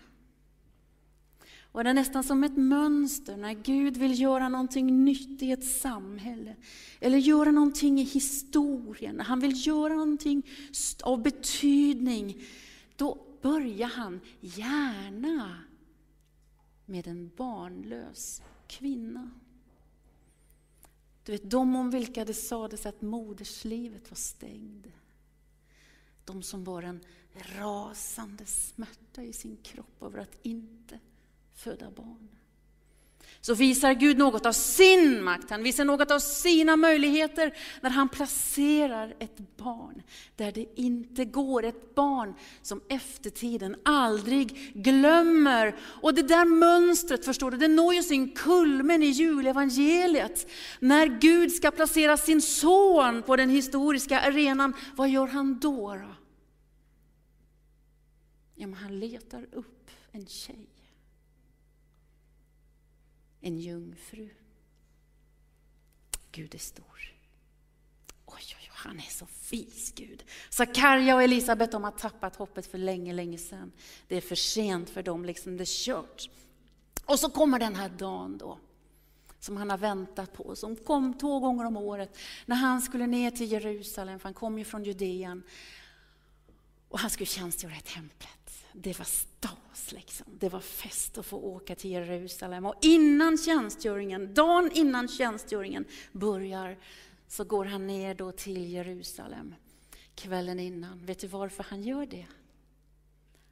Och 1.74 1.84
det 1.84 1.90
är 1.90 1.94
nästan 1.94 2.24
som 2.24 2.44
ett 2.44 2.56
mönster 2.56 3.36
när 3.36 3.52
Gud 3.52 3.96
vill 3.96 4.20
göra 4.20 4.48
någonting 4.48 5.04
nytt 5.04 5.42
i 5.42 5.52
ett 5.52 5.64
samhälle. 5.64 6.56
Eller 7.00 7.18
göra 7.18 7.50
någonting 7.50 8.00
i 8.00 8.02
historien, 8.02 9.16
när 9.16 9.24
han 9.24 9.40
vill 9.40 9.66
göra 9.66 9.94
någonting 9.94 10.46
av 11.02 11.22
betydning. 11.22 12.42
Då 12.96 13.18
börjar 13.42 13.88
han 13.88 14.20
gärna 14.40 15.58
med 16.84 17.06
en 17.06 17.30
barnlös 17.36 18.42
kvinna. 18.66 19.30
Du 21.24 21.32
vet, 21.32 21.50
de 21.50 21.76
om 21.76 21.90
vilka 21.90 22.24
det 22.24 22.34
sades 22.34 22.86
att 22.86 23.02
moderslivet 23.02 24.10
var 24.10 24.16
stängd. 24.16 24.92
De 26.24 26.42
som 26.42 26.64
var 26.64 26.82
en 26.82 27.00
rasande 27.58 28.46
smärta 28.46 29.22
i 29.22 29.32
sin 29.32 29.56
kropp 29.56 30.02
över 30.02 30.18
att 30.18 30.38
inte 30.42 30.98
föda 31.54 31.90
barn. 31.90 32.28
Så 33.44 33.54
visar 33.54 33.94
Gud 33.94 34.18
något 34.18 34.46
av 34.46 34.52
sin 34.52 35.24
makt, 35.24 35.50
han 35.50 35.62
visar 35.62 35.84
något 35.84 36.10
av 36.10 36.18
sina 36.18 36.76
möjligheter 36.76 37.56
när 37.80 37.90
han 37.90 38.08
placerar 38.08 39.14
ett 39.18 39.56
barn 39.56 40.02
där 40.36 40.52
det 40.52 40.66
inte 40.80 41.24
går. 41.24 41.64
Ett 41.64 41.94
barn 41.94 42.34
som 42.62 42.80
eftertiden 42.88 43.76
aldrig 43.84 44.72
glömmer. 44.74 45.76
Och 45.80 46.14
det 46.14 46.22
där 46.22 46.44
mönstret, 46.44 47.24
förstår 47.24 47.50
du, 47.50 47.56
det 47.56 47.68
når 47.68 47.94
ju 47.94 48.02
sin 48.02 48.34
kulmen 48.34 49.02
i 49.02 49.06
julevangeliet. 49.06 50.50
När 50.80 51.06
Gud 51.06 51.52
ska 51.52 51.70
placera 51.70 52.16
sin 52.16 52.42
son 52.42 53.22
på 53.22 53.36
den 53.36 53.50
historiska 53.50 54.20
arenan, 54.20 54.74
vad 54.96 55.08
gör 55.08 55.26
han 55.26 55.58
då? 55.58 55.94
då? 55.94 56.14
Ja, 58.54 58.66
men 58.66 58.74
han 58.74 59.00
letar 59.00 59.46
upp 59.52 59.90
en 60.12 60.26
tjej 60.26 60.73
en 63.44 63.58
jungfru. 63.58 64.28
Gud 66.32 66.54
är 66.54 66.58
stor. 66.58 67.14
Oj, 68.26 68.34
oj, 68.36 68.56
oj, 68.60 68.70
han 68.70 68.98
är 68.98 69.10
så 69.10 69.26
vis, 69.50 69.92
Gud. 69.96 70.24
Sakarja 70.50 71.14
och 71.14 71.22
Elisabet 71.22 71.72
de 71.72 71.84
har 71.84 71.90
tappat 71.90 72.36
hoppet 72.36 72.66
för 72.66 72.78
länge, 72.78 73.12
länge 73.12 73.38
sedan. 73.38 73.72
Det 74.08 74.16
är 74.16 74.20
för 74.20 74.34
sent 74.34 74.90
för 74.90 75.02
dem, 75.02 75.24
liksom 75.24 75.56
det 75.56 75.62
är 75.62 75.84
kört. 75.84 76.30
Och 77.04 77.20
så 77.20 77.30
kommer 77.30 77.58
den 77.58 77.74
här 77.74 77.88
dagen 77.88 78.38
då, 78.38 78.58
som 79.38 79.56
han 79.56 79.70
har 79.70 79.78
väntat 79.78 80.32
på, 80.32 80.56
som 80.56 80.76
kom 80.76 81.18
två 81.18 81.40
gånger 81.40 81.64
om 81.64 81.76
året, 81.76 82.18
när 82.46 82.56
han 82.56 82.82
skulle 82.82 83.06
ner 83.06 83.30
till 83.30 83.52
Jerusalem, 83.52 84.18
för 84.18 84.24
han 84.24 84.34
kom 84.34 84.58
ju 84.58 84.64
från 84.64 84.84
Judeen. 84.84 85.42
Och 86.88 86.98
han 86.98 87.10
skulle 87.10 87.26
tjänstgöra 87.26 87.76
i 87.76 87.80
templet 87.80 88.43
det 88.76 88.98
var 88.98 89.04
stas 89.04 89.92
liksom. 89.92 90.26
Det 90.38 90.48
var 90.48 90.60
fest 90.60 91.18
att 91.18 91.26
få 91.26 91.36
åka 91.36 91.74
till 91.74 91.90
Jerusalem. 91.90 92.66
Och 92.66 92.74
innan 92.80 93.38
tjänstgöringen, 93.38 94.34
dagen 94.34 94.70
innan 94.74 95.08
tjänstgöringen 95.08 95.84
börjar, 96.12 96.78
så 97.28 97.44
går 97.44 97.64
han 97.64 97.86
ner 97.86 98.14
då 98.14 98.32
till 98.32 98.72
Jerusalem 98.72 99.54
kvällen 100.14 100.60
innan. 100.60 101.06
Vet 101.06 101.18
du 101.18 101.26
varför 101.26 101.62
han 101.62 101.82
gör 101.82 102.06
det? 102.06 102.26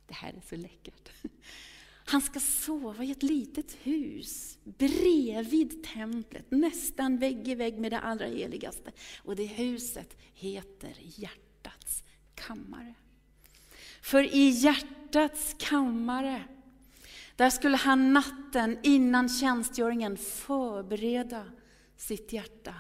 Det 0.06 0.14
här 0.14 0.32
är 0.32 0.42
så 0.48 0.56
läckert. 0.56 1.10
Han 2.04 2.20
ska 2.20 2.40
sova 2.40 3.04
i 3.04 3.10
ett 3.10 3.22
litet 3.22 3.72
hus 3.82 4.58
bredvid 4.64 5.84
templet, 5.84 6.50
nästan 6.50 7.18
vägg 7.18 7.48
i 7.48 7.54
vägg 7.54 7.78
med 7.78 7.92
det 7.92 7.98
allra 7.98 8.26
heligaste. 8.26 8.92
Och 9.16 9.36
det 9.36 9.44
huset 9.44 10.16
heter 10.34 10.94
hjärtats 11.00 12.04
kammare. 12.34 12.94
För 14.02 14.34
i 14.34 14.50
hjärtats 15.14 15.56
kammare, 15.58 16.42
där 17.36 17.50
skulle 17.50 17.76
han 17.76 18.12
natten 18.12 18.78
innan 18.82 19.28
tjänstgöringen 19.28 20.16
förbereda 20.16 21.44
sitt 21.96 22.32
hjärta 22.32 22.74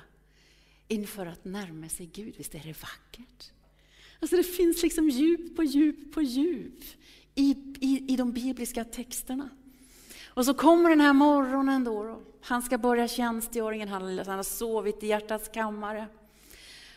inför 0.88 1.26
att 1.26 1.44
närma 1.44 1.88
sig 1.88 2.06
Gud. 2.06 2.34
Visst 2.38 2.54
är 2.54 2.62
det 2.64 2.82
vackert? 2.82 3.52
Alltså 4.20 4.36
det 4.36 4.42
finns 4.42 4.82
liksom 4.82 5.08
djup 5.08 5.56
på 5.56 5.64
djup 5.64 6.14
på 6.14 6.22
djup 6.22 6.80
i, 7.34 7.50
i, 7.80 8.12
i 8.12 8.16
de 8.16 8.32
bibliska 8.32 8.84
texterna. 8.84 9.48
Och 10.26 10.44
så 10.44 10.54
kommer 10.54 10.90
den 10.90 11.00
här 11.00 11.12
morgonen 11.12 11.84
då, 11.84 12.02
då. 12.04 12.22
han 12.40 12.62
ska 12.62 12.78
börja 12.78 13.08
tjänstgöringen, 13.08 13.88
han, 13.88 14.18
han 14.18 14.26
har 14.28 14.42
sovit 14.42 15.02
i 15.02 15.06
hjärtats 15.06 15.48
kammare. 15.48 16.06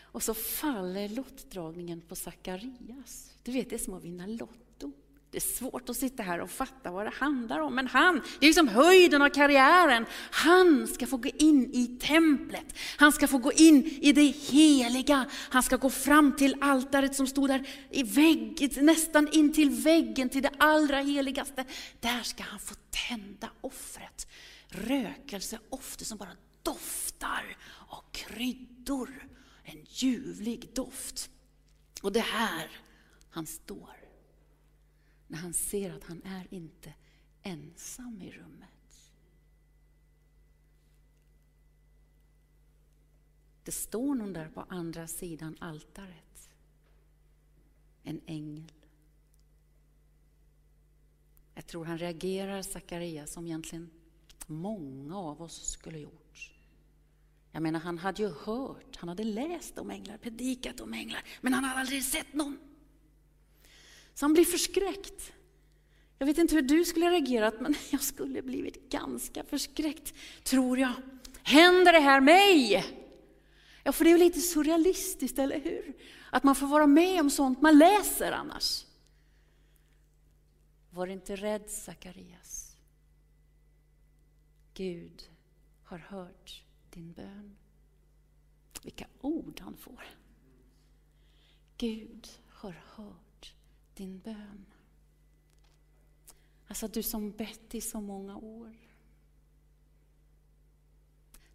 Och 0.02 0.24
så 0.24 0.34
faller 0.34 1.10
lottdragningen 1.10 2.02
på 2.02 2.16
Sakarias. 2.16 3.32
Du 3.44 3.52
vet, 3.52 3.70
det 3.70 3.76
är 3.76 3.80
som 3.80 3.94
att 3.94 4.04
vinna 4.04 4.28
lott. 4.28 4.65
Det 5.36 5.40
är 5.40 5.56
svårt 5.58 5.90
att 5.90 5.98
sitta 5.98 6.24
här 6.24 6.42
och 6.42 6.50
fatta 6.50 6.92
vad 6.92 7.06
det 7.06 7.14
handlar 7.16 7.60
om. 7.60 7.76
Men 7.76 7.88
han, 7.88 8.22
det 8.40 8.46
är 8.46 8.50
liksom 8.50 8.68
höjden 8.68 9.22
av 9.22 9.30
karriären. 9.30 10.06
Han 10.32 10.88
ska 10.88 11.08
få 11.08 11.18
gå 11.18 11.30
in 11.38 11.70
i 11.74 11.88
templet. 11.88 12.66
Han 12.98 13.12
ska 13.12 13.28
få 13.28 13.38
gå 13.38 13.52
in 13.52 13.86
i 14.02 14.12
det 14.12 14.22
heliga. 14.22 15.26
Han 15.50 15.64
ska 15.64 15.78
gå 15.78 15.90
fram 15.90 16.36
till 16.36 16.56
altaret 16.62 17.16
som 17.16 17.28
stod 17.28 17.50
där 17.50 17.68
i 17.90 18.04
vägg, 18.04 18.78
nästan 18.82 19.28
in 19.32 19.54
till 19.54 19.70
väggen, 19.70 20.30
till 20.30 20.42
det 20.42 20.52
allra 20.58 21.00
heligaste. 21.00 21.66
Där 22.00 22.24
ska 22.24 22.44
han 22.44 22.60
få 22.60 22.76
tända 23.10 23.50
offret. 23.62 24.28
Rökelse 24.68 25.60
ofta 25.70 26.06
som 26.06 26.18
bara 26.18 26.36
doftar 26.64 27.58
av 27.88 28.04
kryddor. 28.12 29.28
En 29.64 29.86
ljuvlig 29.90 30.70
doft. 30.74 31.30
Och 32.02 32.12
det 32.12 32.20
här 32.20 32.70
han 33.30 33.46
står. 33.46 34.05
När 35.36 35.42
han 35.42 35.54
ser 35.54 35.94
att 35.94 36.04
han 36.04 36.22
är 36.24 36.48
inte 36.54 36.94
ensam 37.44 38.22
i 38.22 38.32
rummet. 38.32 39.12
Det 43.64 43.72
står 43.72 44.16
någon 44.16 44.34
där 44.34 44.50
på 44.50 44.62
andra 44.62 45.08
sidan 45.08 45.58
altaret. 45.60 46.50
En 48.04 48.22
ängel. 48.26 48.72
Jag 51.56 51.68
tror 51.68 51.86
han 51.86 51.98
reagerar, 51.98 52.62
Sakarias, 52.62 53.32
som 53.32 53.46
egentligen 53.46 53.90
många 54.48 55.18
av 55.18 55.42
oss 55.42 55.72
skulle 55.72 56.00
gjort. 56.00 56.54
Jag 57.52 57.64
menar, 57.64 57.80
han 57.80 57.98
hade 57.98 58.22
ju 58.22 58.30
hört, 58.30 58.96
han 58.96 59.10
hade 59.10 59.24
läst 59.24 59.78
om 59.78 59.92
änglar, 59.92 60.18
predikat 60.18 60.80
om 60.80 60.94
änglar, 60.94 61.24
men 61.42 61.54
han 61.54 61.64
hade 61.64 61.80
aldrig 61.80 62.04
sett 62.04 62.34
någon. 62.34 62.58
Så 64.16 64.26
han 64.26 64.34
blir 64.34 64.46
förskräckt. 64.46 65.34
Jag 66.18 66.26
vet 66.26 66.38
inte 66.38 66.56
hur 66.56 66.62
du 66.62 66.86
skulle 66.86 67.06
ha 67.06 67.12
reagerat, 67.12 67.62
men 67.62 67.76
jag 67.90 68.02
skulle 68.02 68.42
blivit 68.42 68.90
ganska 68.90 69.44
förskräckt, 69.44 70.14
tror 70.44 70.80
jag. 70.80 70.94
Händer 71.44 71.94
det 71.94 72.00
här 72.00 72.22
mig? 72.22 72.86
Ja, 73.84 73.92
för 73.92 74.04
det 74.04 74.10
är 74.10 74.18
ju 74.18 74.24
lite 74.24 74.42
surrealistiskt, 74.42 75.40
eller 75.40 75.60
hur? 75.60 75.94
Att 76.30 76.44
man 76.44 76.56
får 76.56 76.68
vara 76.68 76.88
med 76.88 77.22
om 77.22 77.30
sånt 77.30 77.62
man 77.62 77.78
läser 77.78 78.32
annars. 78.32 78.86
Var 80.90 81.08
inte 81.08 81.36
rädd, 81.36 81.70
Sakarias. 81.70 82.78
Gud 84.74 85.30
har 85.84 85.98
hört 85.98 86.64
din 86.90 87.14
bön. 87.14 87.56
Vilka 88.84 89.08
ord 89.22 89.60
han 89.60 89.78
får. 89.78 90.04
Gud 91.78 92.28
har 92.50 92.84
hört 92.96 93.25
din 93.96 94.20
bön. 94.20 94.66
Alltså 96.68 96.88
du 96.88 97.04
som 97.04 97.32
bett 97.32 97.76
i 97.76 97.82
så 97.82 98.02
många 98.02 98.38
år. 98.38 98.78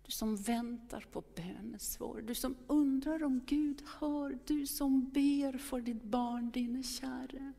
Du 0.02 0.12
som 0.12 0.36
väntar 0.36 1.06
på 1.12 1.24
bönesvar, 1.36 2.22
du 2.22 2.34
som 2.34 2.56
undrar 2.66 3.22
om 3.22 3.40
Gud 3.46 3.82
hör, 3.86 4.38
du 4.46 4.66
som 4.66 5.10
ber 5.10 5.58
för 5.58 5.80
ditt 5.80 6.02
barn, 6.02 6.50
din 6.50 6.82
käre. 6.82 7.52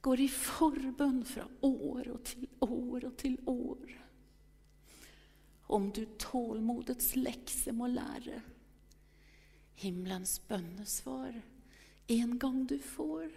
Går 0.00 0.20
i 0.20 0.28
förbön 0.28 1.24
från 1.24 1.48
år 1.60 2.08
och 2.08 2.24
till 2.24 2.48
år 2.58 3.04
och 3.04 3.16
till 3.16 3.40
år. 3.46 4.06
Om 5.62 5.90
du 5.90 6.06
tålmodets 6.06 7.16
läxa 7.16 7.72
må 7.72 7.86
lära, 7.86 8.42
himlens 9.74 10.48
bönesvar 10.48 11.42
en 12.10 12.38
gång 12.38 12.66
du 12.66 12.78
får. 12.78 13.30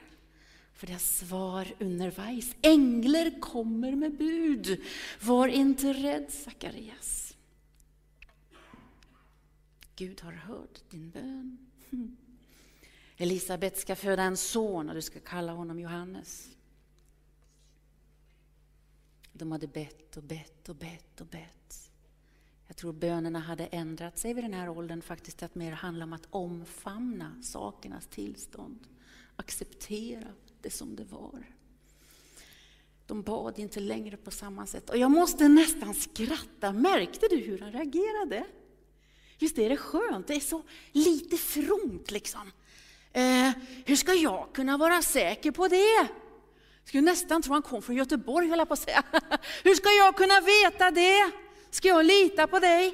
För 0.74 0.88
det 0.88 0.94
är 0.94 0.98
svar 0.98 1.68
underveis. 1.80 2.56
Änglar 2.62 3.40
kommer 3.40 3.96
med 3.96 4.18
bud. 4.18 4.82
Var 5.22 5.48
inte 5.48 5.94
rädd, 5.94 6.32
Sakarias. 6.32 7.36
Gud 9.96 10.22
har 10.22 10.32
hört 10.32 10.90
din 10.90 11.10
bön. 11.10 11.58
Elisabet 13.18 13.78
ska 13.78 13.96
föda 13.96 14.24
en 14.24 14.38
son 14.38 14.90
och 14.90 14.96
du 14.96 15.02
ska 15.02 15.20
kalla 15.20 15.52
honom 15.52 15.80
Johannes. 15.80 16.50
De 19.34 19.52
hade 19.52 19.68
bett 19.68 20.18
och 20.18 20.24
bett 20.24 20.70
och 20.70 20.76
bett 20.76 21.22
och 21.22 21.28
bett. 21.28 21.93
Jag 22.68 22.78
tror 22.78 22.94
bönerna 22.94 23.40
hade 23.40 23.66
ändrat 23.66 24.20
sig 24.20 24.34
vid 24.34 24.44
den 24.44 24.54
här 24.54 24.70
åldern 24.70 25.02
faktiskt 25.02 25.38
till 25.38 25.46
att 25.46 25.56
mer 25.56 25.72
handla 25.72 26.04
om 26.04 26.14
att 26.14 26.28
omfamna 26.30 27.36
sakernas 27.42 28.08
tillstånd. 28.08 28.88
Acceptera 29.36 30.28
det 30.62 30.70
som 30.70 30.96
det 30.96 31.04
var. 31.04 31.46
De 33.08 33.22
bad 33.22 33.60
inte 33.60 33.80
längre 33.80 34.18
på 34.18 34.32
samma 34.32 34.66
sätt. 34.66 34.90
Och 34.90 34.98
jag 34.98 35.12
måste 35.12 35.48
nästan 35.48 35.94
skratta. 35.94 36.72
Märkte 36.72 37.28
du 37.30 37.38
hur 37.38 37.60
han 37.60 37.72
reagerade? 37.72 38.46
Visst 39.40 39.58
är 39.58 39.70
det 39.70 39.78
skönt? 39.78 40.28
Det 40.28 40.34
är 40.34 40.40
så 40.40 40.64
lite 40.92 41.38
fromt 41.38 42.12
liksom. 42.12 42.52
Eh, 43.12 43.52
hur 43.86 43.96
ska 43.96 44.14
jag 44.14 44.48
kunna 44.54 44.78
vara 44.78 45.02
säker 45.02 45.52
på 45.52 45.68
det? 45.68 46.08
Skulle 46.86 47.02
nästan 47.02 47.42
tro 47.42 47.54
han 47.54 47.62
kom 47.62 47.82
från 47.82 47.96
Göteborg, 47.96 48.50
höll 48.50 48.60
jag 48.60 48.68
på 48.68 48.74
att 48.74 48.80
säga. 48.80 49.04
hur 49.64 49.76
ska 49.76 49.90
jag 49.90 50.16
kunna 50.16 50.40
veta 50.40 50.92
det? 50.92 51.43
Ska 51.74 51.88
jag 51.88 52.06
lita 52.06 52.48
på 52.48 52.60
dig? 52.60 52.94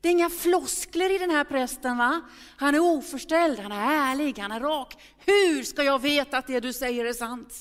Det 0.00 0.08
är 0.08 0.12
inga 0.12 0.30
floskler 0.30 1.14
i 1.14 1.18
den 1.18 1.30
här 1.30 1.44
prästen 1.44 1.98
va? 1.98 2.20
Han 2.56 2.74
är 2.74 2.78
oförställd, 2.78 3.58
han 3.58 3.72
är 3.72 4.10
ärlig, 4.10 4.38
han 4.38 4.52
är 4.52 4.60
rak. 4.60 4.94
Hur 5.18 5.62
ska 5.62 5.82
jag 5.82 5.98
veta 5.98 6.38
att 6.38 6.46
det 6.46 6.60
du 6.60 6.72
säger 6.72 7.04
är 7.04 7.12
sant? 7.12 7.54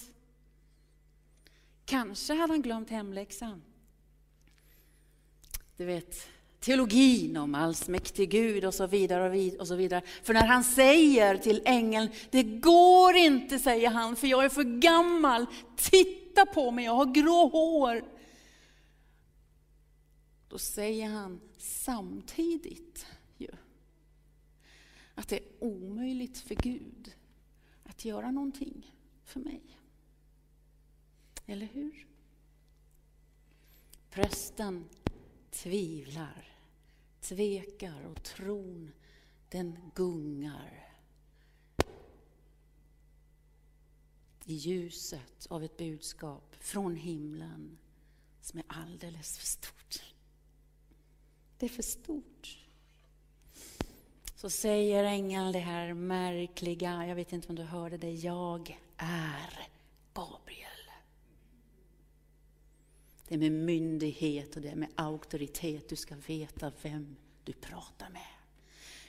Kanske 1.86 2.34
hade 2.34 2.54
han 2.54 2.62
glömt 2.62 2.90
hemläxan. 2.90 3.62
Du 5.78 5.86
vet, 5.86 6.28
teologin 6.60 7.38
om 7.38 7.56
allsmäktig 7.56 8.30
Gud 8.30 8.66
och 8.66 8.74
så 8.74 8.88
vidare 8.88 9.52
och 9.60 9.68
så 9.68 9.76
vidare. 9.76 10.02
För 10.24 10.34
när 10.34 10.48
han 10.48 10.64
säger 10.64 11.38
till 11.38 11.62
ängeln, 11.66 12.10
det 12.32 12.44
går 12.44 13.16
inte, 13.16 13.60
säger 13.60 13.90
han, 13.90 14.16
för 14.16 14.28
jag 14.28 14.46
är 14.46 14.50
för 14.50 14.80
gammal. 14.80 15.46
Titta 15.78 16.46
på 16.46 16.72
mig, 16.72 16.86
jag 16.86 16.96
har 16.96 17.06
grå 17.06 17.48
hår. 17.48 18.15
Då 20.50 20.58
säger 20.58 21.10
han 21.10 21.42
samtidigt 21.58 23.06
ju, 23.38 23.52
att 25.16 25.28
det 25.28 25.40
är 25.40 25.46
omöjligt 25.60 26.38
för 26.38 26.56
Gud 26.56 27.16
att 27.84 28.06
göra 28.06 28.32
någonting 28.32 28.96
för 29.24 29.40
mig. 29.40 29.80
Eller 31.46 31.66
hur? 31.66 32.08
Prästen 34.10 34.90
tvivlar, 35.52 36.58
tvekar 37.22 38.06
och 38.06 38.24
tron 38.24 38.92
den 39.50 39.80
gungar 39.96 40.96
i 44.46 44.54
ljuset 44.54 45.48
av 45.50 45.64
ett 45.64 45.78
budskap 45.78 46.56
från 46.60 46.96
himlen 46.96 47.78
som 48.42 48.60
är 48.60 48.66
alldeles 48.68 49.38
för 49.38 49.46
stort. 49.46 50.15
Det 51.66 51.70
är 51.70 51.74
för 51.74 51.84
stort. 51.84 52.58
Så 54.36 54.50
säger 54.50 55.04
ängeln 55.04 55.52
det 55.52 55.60
här 55.60 55.94
märkliga, 55.94 57.08
jag 57.08 57.16
vet 57.16 57.34
inte 57.34 57.48
om 57.48 57.56
du 57.56 57.64
hörde 57.64 57.98
det, 57.98 58.12
jag 58.12 58.80
är 58.98 59.68
Gabriel. 60.14 60.90
Det 63.28 63.36
är 63.36 63.40
med 63.40 63.52
myndighet 63.52 64.56
och 64.56 64.62
det 64.62 64.70
är 64.70 64.76
med 64.76 64.90
auktoritet 64.96 65.90
du 65.90 65.96
ska 65.96 66.16
veta 66.28 66.72
vem 66.82 67.16
du 67.44 67.54
pratar 67.54 68.10
med. 68.10 68.22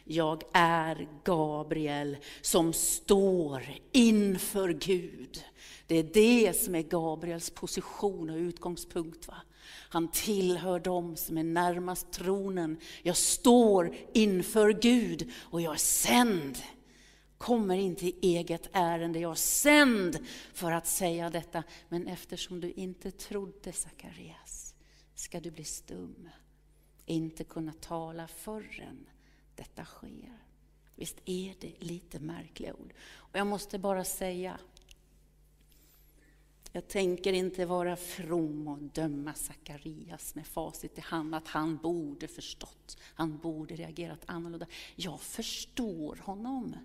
Jag 0.05 0.42
är 0.53 1.09
Gabriel 1.25 2.16
som 2.40 2.73
står 2.73 3.62
inför 3.92 4.69
Gud. 4.69 5.45
Det 5.87 5.97
är 5.97 6.03
det 6.14 6.57
som 6.57 6.75
är 6.75 6.83
Gabriels 6.83 7.51
position 7.51 8.31
och 8.31 8.37
utgångspunkt. 8.37 9.29
Va? 9.29 9.37
Han 9.68 10.09
tillhör 10.09 10.81
dem 10.81 11.16
som 11.16 11.38
är 11.38 11.44
närmast 11.44 12.12
tronen. 12.12 12.76
Jag 13.02 13.16
står 13.16 13.94
inför 14.14 14.72
Gud 14.72 15.31
och 15.37 15.61
jag 15.61 15.74
är 15.74 15.79
sänd. 15.79 16.59
Kommer 17.38 17.76
inte 17.76 18.07
i 18.07 18.16
eget 18.22 18.68
ärende, 18.72 19.18
jag 19.18 19.31
är 19.31 19.35
sänd 19.35 20.18
för 20.55 20.72
att 20.72 20.87
säga 20.87 21.31
detta. 21.31 21.62
Men 21.88 22.07
eftersom 22.07 22.61
du 22.61 22.70
inte 22.70 23.11
trodde 23.11 23.72
Sakarias 23.72 24.74
ska 25.14 25.40
du 25.40 25.50
bli 25.50 25.64
stum, 25.64 26.29
inte 27.07 27.44
kunna 27.44 27.72
tala 27.72 28.29
förrän 28.29 29.07
detta 29.55 29.85
sker. 29.85 30.46
Visst 30.94 31.16
är 31.24 31.55
det 31.61 31.72
lite 31.79 32.20
märkliga 32.20 32.74
ord? 32.74 32.94
Och 33.14 33.38
jag 33.38 33.46
måste 33.46 33.79
bara 33.79 34.05
säga, 34.05 34.59
jag 36.77 36.89
tänker 36.89 37.33
inte 37.33 37.67
vara 37.67 37.97
from 37.97 38.69
och 38.69 38.79
döma 38.79 39.35
Sakarias 39.35 40.35
med 40.35 40.47
facit 40.47 40.99
i 40.99 41.01
hand, 41.01 41.35
att 41.35 41.49
han 41.49 41.77
borde 41.77 42.29
förstått, 42.29 42.99
han 43.15 43.39
borde 43.39 43.75
reagerat 43.75 44.23
annorlunda. 44.27 44.67
Jag 44.97 45.21
förstår 45.21 46.17
honom. 46.23 46.77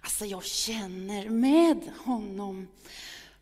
Alltså 0.00 0.24
jag 0.24 0.44
känner 0.44 1.28
med 1.28 1.90
honom. 1.98 2.68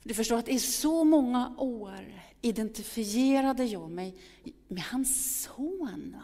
Du 0.03 0.15
förstår 0.15 0.37
att 0.37 0.49
i 0.49 0.59
så 0.59 1.05
många 1.05 1.55
år 1.59 2.23
identifierade 2.41 3.65
jag 3.65 3.91
mig 3.91 4.15
med 4.69 4.83
hans 4.83 5.43
son. 5.43 6.17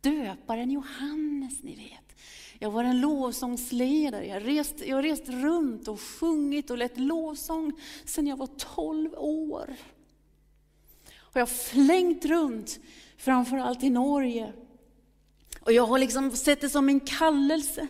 Döparen 0.00 0.70
Johannes, 0.70 1.62
ni 1.62 1.74
vet. 1.74 2.05
Jag 2.58 2.70
var 2.70 2.84
en 2.84 3.00
lovsångsledare. 3.00 4.26
Jag, 4.26 4.46
rest, 4.46 4.74
jag 4.86 4.96
har 4.96 5.02
rest 5.02 5.28
runt 5.28 5.88
och 5.88 6.00
sjungit 6.00 6.70
och 6.70 6.78
lett 6.78 6.98
lovsång 6.98 7.72
sedan 8.04 8.26
jag 8.26 8.36
var 8.36 8.48
12 8.74 9.14
år. 9.14 9.76
Och 11.16 11.36
jag 11.36 11.40
har 11.40 11.54
flängt 11.54 12.24
runt 12.24 12.80
framförallt 13.16 13.82
i 13.82 13.90
Norge. 13.90 14.52
Och 15.60 15.72
jag 15.72 15.86
har 15.86 15.98
liksom 15.98 16.30
sett 16.30 16.60
det 16.60 16.70
som 16.70 16.88
en 16.88 17.00
kallelse 17.00 17.88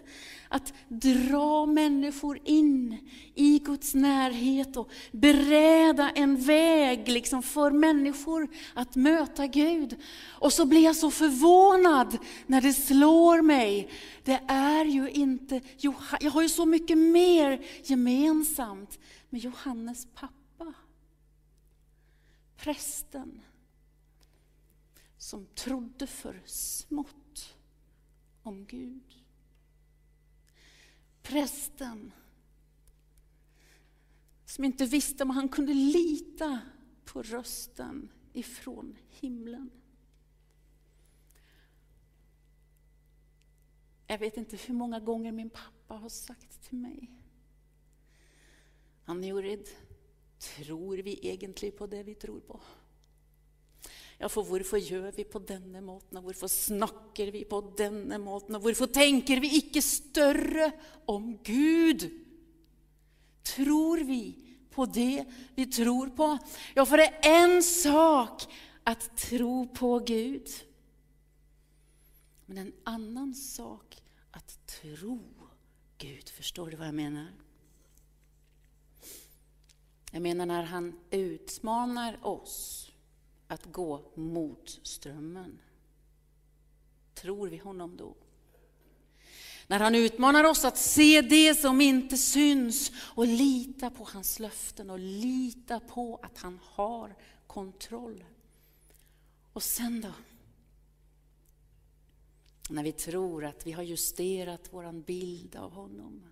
att 0.48 0.74
dra 0.88 1.66
människor 1.66 2.40
in 2.44 2.98
i 3.35 3.59
Guds 3.59 3.94
närhet 3.94 4.76
och 4.76 4.90
bereda 5.12 6.11
en 6.11 6.37
väg 6.37 7.09
liksom 7.09 7.42
för 7.42 7.70
människor 7.70 8.48
att 8.74 8.96
möta 8.96 9.46
Gud. 9.46 9.96
Och 10.24 10.52
så 10.52 10.64
blir 10.66 10.85
jag 10.85 10.96
så 10.96 11.11
förvånad 11.11 12.18
när 12.46 12.61
det 12.61 12.72
slår 12.72 13.42
mig. 13.42 13.90
Det 14.24 14.40
är 14.48 14.85
ju 14.85 15.11
inte, 15.11 15.61
jag 16.20 16.30
har 16.30 16.42
ju 16.42 16.48
så 16.48 16.66
mycket 16.66 16.98
mer 16.98 17.64
gemensamt 17.85 18.98
med 19.30 19.40
Johannes 19.40 20.06
pappa. 20.14 20.74
Prästen 22.56 23.40
som 25.18 25.46
trodde 25.46 26.06
för 26.06 26.42
smått 26.46 27.54
om 28.42 28.66
Gud. 28.66 29.15
Prästen 31.29 32.12
som 34.45 34.65
inte 34.65 34.87
visste 34.87 35.23
om 35.23 35.31
han 35.31 35.49
kunde 35.49 35.75
lita 35.75 36.61
på 37.05 37.23
rösten 37.23 38.12
ifrån 38.33 38.97
himlen. 39.09 39.71
Jag 44.07 44.19
vet 44.19 44.37
inte 44.37 44.57
hur 44.57 44.75
många 44.75 45.01
gånger 45.01 45.33
min 45.33 45.51
pappa 45.51 45.95
har 45.95 46.09
sagt 46.09 46.62
till 46.62 46.79
mig. 46.79 47.11
Ann-Jorid, 49.05 49.69
tror 50.39 50.97
vi 50.97 51.29
egentligen 51.29 51.77
på 51.79 51.87
det 51.87 52.03
vi 52.03 52.15
tror 52.15 52.41
på? 52.41 52.61
Ja, 54.16 54.31
for 54.33 54.48
hvorfor 54.48 54.81
gjør 54.81 55.11
vi 55.12 55.26
på 55.29 55.42
denne 55.44 55.83
måten, 55.85 56.16
og 56.16 56.29
hvorfor 56.29 56.48
snakker 56.48 57.29
vi 57.35 57.44
på 57.48 57.61
denne 57.76 58.16
måten, 58.22 58.57
og 58.57 58.64
hvorfor 58.64 58.88
tenker 58.88 59.42
vi 59.44 59.59
ikke 59.59 59.83
større 59.85 60.70
om 61.12 61.35
Gud? 61.44 62.07
Tror 63.44 64.00
vi 64.09 64.22
på 64.72 64.87
det 64.88 65.26
vi 65.57 65.66
tror 65.68 66.14
på? 66.16 66.31
Ja, 66.74 66.85
for 66.85 66.96
det 66.96 67.05
är 67.05 67.44
en 67.44 67.62
sak 67.62 68.46
att 68.85 69.16
tro 69.16 69.68
på 69.68 69.98
Gud. 69.98 70.48
Men 72.46 72.59
en 72.59 72.72
annan 72.85 73.35
sak 73.35 74.02
att 74.31 74.66
tro 74.66 75.20
Gud. 75.98 76.29
Förstår 76.29 76.70
du 76.70 76.76
vad 76.76 76.87
jag 76.87 76.94
menar? 76.94 77.26
Jag 80.12 80.22
menar 80.22 80.46
när 80.46 80.62
han 80.62 81.00
utmanar 81.11 82.26
oss 82.26 82.86
att 83.48 83.64
gå 83.64 84.12
mot 84.14 84.80
strömmen. 84.82 85.59
Tror 87.14 87.48
vi 87.48 87.56
honom 87.56 87.96
då? 87.96 88.14
När 89.66 89.80
han 89.80 89.94
utmanar 89.94 90.44
oss 90.44 90.64
att 90.64 90.78
se 90.78 91.20
det 91.22 91.54
som 91.54 91.80
inte 91.80 92.16
syns 92.16 92.92
och 92.98 93.26
lita 93.26 93.90
på 93.90 94.04
hans 94.04 94.38
löften 94.38 94.90
och 94.90 94.98
lita 94.98 95.80
på 95.80 96.20
att 96.22 96.38
han 96.38 96.61
har 96.62 97.14
kontroll. 97.46 98.24
Och 99.52 99.62
sen 99.62 100.00
då? 100.00 100.12
När 102.70 102.82
vi 102.82 102.92
tror 102.92 103.44
att 103.44 103.66
vi 103.66 103.72
har 103.72 103.82
justerat 103.82 104.68
vår 104.70 104.92
bild 104.92 105.56
av 105.56 105.72
honom. 105.72 106.22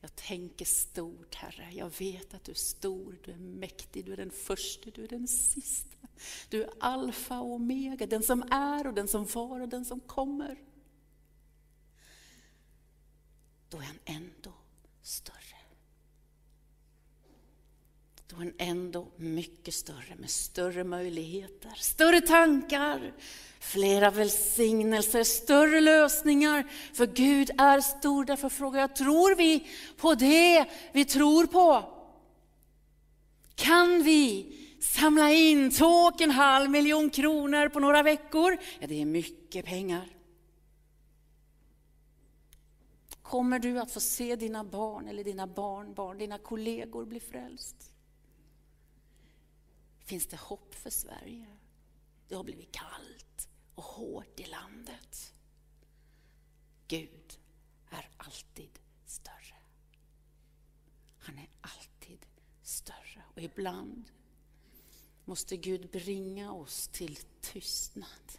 Jag 0.00 0.16
tänker 0.16 0.64
stort, 0.64 1.34
Herre. 1.34 1.70
Jag 1.72 1.98
vet 1.98 2.34
att 2.34 2.44
du 2.44 2.52
är 2.52 2.56
stor, 2.56 3.18
du 3.24 3.32
är 3.32 3.36
mäktig, 3.36 4.04
du 4.04 4.12
är 4.12 4.16
den 4.16 4.30
första, 4.30 4.90
du 4.90 5.04
är 5.04 5.08
den 5.08 5.28
sista. 5.28 6.08
Du 6.48 6.62
är 6.64 6.70
alfa 6.80 7.40
och 7.40 7.52
omega, 7.52 8.06
den 8.06 8.22
som 8.22 8.42
är 8.50 8.86
och 8.86 8.94
den 8.94 9.08
som 9.08 9.24
var 9.24 9.60
och 9.60 9.68
den 9.68 9.84
som 9.84 10.00
kommer. 10.00 10.58
Då 13.68 13.78
är 13.78 13.82
han 13.82 13.98
ändå 14.04 14.52
större. 15.02 15.59
Då 18.30 18.36
är 18.36 18.40
han 18.40 18.52
ändå 18.58 19.08
mycket 19.16 19.74
större, 19.74 20.14
med 20.18 20.30
större 20.30 20.84
möjligheter, 20.84 21.72
större 21.76 22.20
tankar, 22.20 23.12
flera 23.60 24.10
välsignelser, 24.10 25.24
större 25.24 25.80
lösningar. 25.80 26.64
För 26.92 27.06
Gud 27.06 27.50
är 27.58 27.80
stor, 27.80 28.24
därför 28.24 28.48
frågar 28.48 28.80
jag, 28.80 28.96
tror 28.96 29.34
vi 29.36 29.66
på 29.96 30.14
det 30.14 30.66
vi 30.92 31.04
tror 31.04 31.46
på? 31.46 31.84
Kan 33.54 34.02
vi 34.02 34.56
samla 34.80 35.30
in 35.30 35.70
två 35.70 35.86
och 35.86 36.20
en 36.20 36.30
halv 36.30 36.70
miljon 36.70 37.10
kronor 37.10 37.68
på 37.68 37.80
några 37.80 38.02
veckor? 38.02 38.56
Ja, 38.80 38.86
det 38.86 39.02
är 39.02 39.06
mycket 39.06 39.64
pengar. 39.64 40.08
Kommer 43.22 43.58
du 43.58 43.78
att 43.78 43.90
få 43.90 44.00
se 44.00 44.36
dina 44.36 44.64
barn 44.64 45.08
eller 45.08 45.24
dina 45.24 45.46
barnbarn, 45.46 46.18
dina 46.18 46.38
kollegor 46.38 47.04
bli 47.04 47.20
frälst? 47.20 47.89
Finns 50.10 50.26
det 50.26 50.36
hopp 50.36 50.74
för 50.74 50.90
Sverige? 50.90 51.46
Det 52.28 52.34
har 52.34 52.44
blivit 52.44 52.72
kallt 52.72 53.48
och 53.74 53.84
hårt 53.84 54.40
i 54.40 54.46
landet. 54.46 55.34
Gud 56.88 57.38
är 57.90 58.10
alltid 58.16 58.78
större. 59.06 59.56
Han 61.18 61.38
är 61.38 61.48
alltid 61.60 62.26
större. 62.62 63.22
Och 63.34 63.42
ibland 63.42 64.10
måste 65.24 65.56
Gud 65.56 65.90
bringa 65.90 66.52
oss 66.52 66.88
till 66.88 67.18
tystnad. 67.40 68.32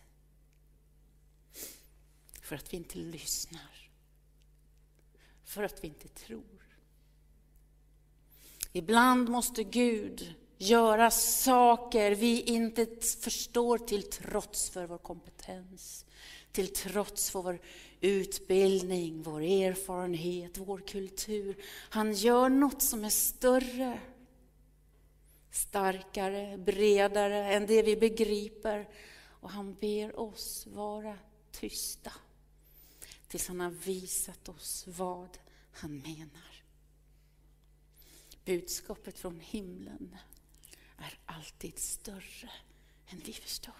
För 2.41 2.55
att 2.55 2.73
vi 2.73 2.77
inte 2.77 2.97
lyssnar. 2.97 3.91
För 5.43 5.63
att 5.63 5.84
vi 5.84 5.88
inte 5.88 6.07
tror. 6.07 6.77
Ibland 8.71 9.29
måste 9.29 9.63
Gud 9.63 10.36
göra 10.62 11.12
saker 11.12 12.12
vi 12.12 12.41
inte 12.41 12.88
förstår 13.21 13.78
till 13.78 14.04
trots 14.04 14.69
för 14.69 14.88
vår 14.88 14.97
kompetens, 14.97 16.06
till 16.52 16.74
trots 16.74 17.30
för 17.30 17.41
vår 17.41 17.62
utbildning, 18.02 19.21
vår 19.21 19.41
erfarenhet, 19.41 20.58
vår 20.58 20.80
kultur. 20.80 21.56
Han 21.89 22.13
gör 22.13 22.50
något 22.50 22.82
som 22.82 23.06
är 23.06 23.10
större, 23.10 24.00
starkare, 25.52 26.58
bredare 26.58 27.54
än 27.54 27.65
det 27.65 27.84
vi 27.84 27.97
begriper. 27.97 28.89
Och 29.41 29.50
han 29.50 29.74
ber 29.74 30.19
oss 30.19 30.67
vara 30.67 31.17
tysta 31.52 32.12
tills 33.28 33.47
han 33.47 33.60
har 33.60 33.71
visat 33.71 34.50
oss 34.50 34.86
vad 34.88 35.38
han 35.71 35.97
menar. 35.97 36.63
Budskapet 38.45 39.19
från 39.19 39.39
himlen 39.39 40.17
är 41.01 41.19
alltid 41.25 41.79
större 41.79 42.51
än 43.07 43.19
vi 43.19 43.33
förstår. 43.33 43.73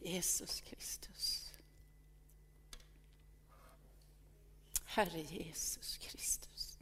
Jesus 0.00 0.60
Kristus. 0.60 1.52
Herre 4.84 5.20
Jesus 5.20 5.96
Kristus. 5.98 6.78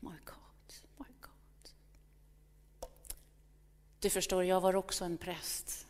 My 0.00 0.16
God, 0.24 0.74
my 0.96 1.14
God. 1.20 1.70
Du 4.00 4.10
förstår, 4.10 4.44
jag 4.44 4.60
var 4.60 4.76
också 4.76 5.04
en 5.04 5.18
präst 5.18 5.86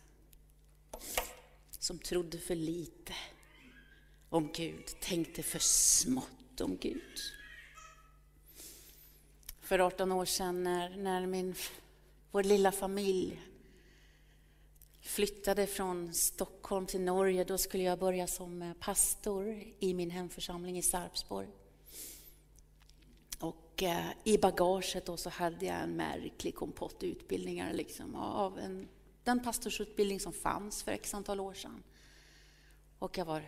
som 1.79 1.99
trodde 1.99 2.37
för 2.37 2.55
lite 2.55 3.13
om 4.29 4.51
Gud, 4.53 4.85
tänkte 5.01 5.43
för 5.43 5.59
smått 5.59 6.38
om 6.61 6.77
Gud. 6.77 7.19
För 9.61 9.79
18 9.79 10.11
år 10.11 10.25
sedan 10.25 10.63
när, 10.63 10.89
när 10.89 11.25
min, 11.25 11.55
vår 12.31 12.43
lilla 12.43 12.71
familj 12.71 13.41
flyttade 15.01 15.67
från 15.67 16.13
Stockholm 16.13 16.85
till 16.85 17.01
Norge, 17.01 17.43
då 17.43 17.57
skulle 17.57 17.83
jag 17.83 17.99
börja 17.99 18.27
som 18.27 18.61
eh, 18.61 18.73
pastor 18.73 19.63
i 19.79 19.93
min 19.93 20.09
hemförsamling 20.09 20.77
i 20.77 20.81
Sarpsborg. 20.81 21.47
Och 23.39 23.83
eh, 23.83 24.05
i 24.23 24.37
bagaget 24.37 25.05
då 25.05 25.17
så 25.17 25.29
hade 25.29 25.65
jag 25.65 25.75
en 25.75 25.95
märklig 25.95 26.55
kompott 26.55 27.03
utbildningar 27.03 27.73
liksom, 27.73 28.15
av 28.15 28.59
en, 28.59 28.87
den 29.23 29.43
pastorsutbildning 29.43 30.19
som 30.19 30.33
fanns 30.33 30.83
för 30.83 30.91
x 30.91 31.13
antal 31.13 31.39
år 31.39 31.53
sedan. 31.53 31.83
Och 32.99 33.17
jag 33.17 33.25
var 33.25 33.43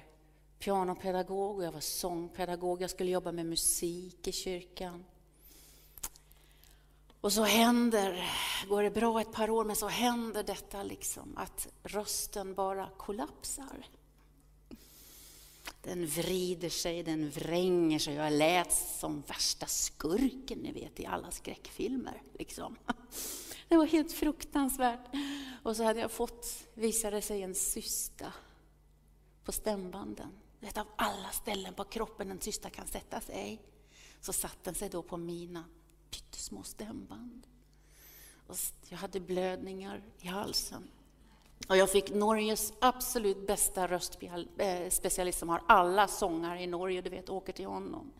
pianopedagog 0.61 1.57
och 1.57 1.63
jag 1.63 1.71
var 1.71 1.79
sångpedagog. 1.79 2.81
Jag 2.81 2.89
skulle 2.89 3.11
jobba 3.11 3.31
med 3.31 3.45
musik 3.45 4.27
i 4.27 4.31
kyrkan. 4.31 5.05
Och 7.21 7.33
så 7.33 7.43
händer, 7.43 8.29
går 8.69 8.83
det 8.83 8.91
bra 8.91 9.21
ett 9.21 9.31
par 9.31 9.49
år, 9.49 9.65
men 9.65 9.75
så 9.75 9.87
händer 9.87 10.43
detta 10.43 10.83
liksom 10.83 11.37
att 11.37 11.67
rösten 11.83 12.53
bara 12.53 12.89
kollapsar. 12.97 13.87
Den 15.83 16.07
vrider 16.07 16.69
sig, 16.69 17.03
den 17.03 17.29
vränger 17.29 17.99
sig. 17.99 18.13
Jag 18.13 18.33
lät 18.33 18.73
som 18.73 19.21
värsta 19.27 19.65
skurken 19.65 20.59
ni 20.59 20.71
vet 20.71 20.99
i 20.99 21.05
alla 21.05 21.31
skräckfilmer. 21.31 22.21
Liksom. 22.33 22.75
Det 23.67 23.77
var 23.77 23.85
helt 23.85 24.11
fruktansvärt. 24.11 25.15
Och 25.63 25.75
så 25.75 25.83
hade 25.83 25.99
jag 25.99 26.11
fått, 26.11 26.67
visade 26.73 27.21
sig, 27.21 27.41
en 27.41 27.55
cysta 27.55 28.33
på 29.43 29.51
stämbanden. 29.51 30.40
Ett 30.61 30.77
av 30.77 30.87
alla 30.95 31.29
ställen 31.29 31.73
på 31.73 31.83
kroppen 31.83 32.27
den 32.27 32.37
tysta 32.37 32.69
kan 32.69 32.87
sätta 32.87 33.21
sig. 33.21 33.61
Så 34.19 34.33
satte 34.33 34.57
den 34.63 34.75
sig 34.75 34.89
då 34.89 35.01
på 35.01 35.17
mina 35.17 35.63
pyttesmå 36.09 36.63
stämband. 36.63 37.47
Och 38.47 38.55
jag 38.89 38.97
hade 38.97 39.19
blödningar 39.19 40.03
i 40.19 40.27
halsen. 40.27 40.89
Och 41.69 41.77
jag 41.77 41.91
fick 41.91 42.13
Norges 42.13 42.73
absolut 42.79 43.47
bästa 43.47 43.87
röstspecialist 43.87 45.37
eh, 45.37 45.39
som 45.39 45.49
har 45.49 45.63
alla 45.67 46.07
sångare 46.07 46.63
i 46.63 46.67
Norge, 46.67 47.01
du 47.01 47.09
vet, 47.09 47.29
åker 47.29 47.53
till 47.53 47.65
honom. 47.65 48.11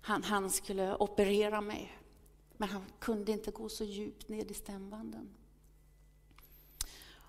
Han, 0.00 0.22
han 0.22 0.50
skulle 0.50 0.96
operera 0.96 1.60
mig, 1.60 1.98
men 2.56 2.68
han 2.68 2.84
kunde 2.98 3.32
inte 3.32 3.50
gå 3.50 3.68
så 3.68 3.84
djupt 3.84 4.28
ned 4.28 4.50
i 4.50 4.54
stämbanden. 4.54 5.28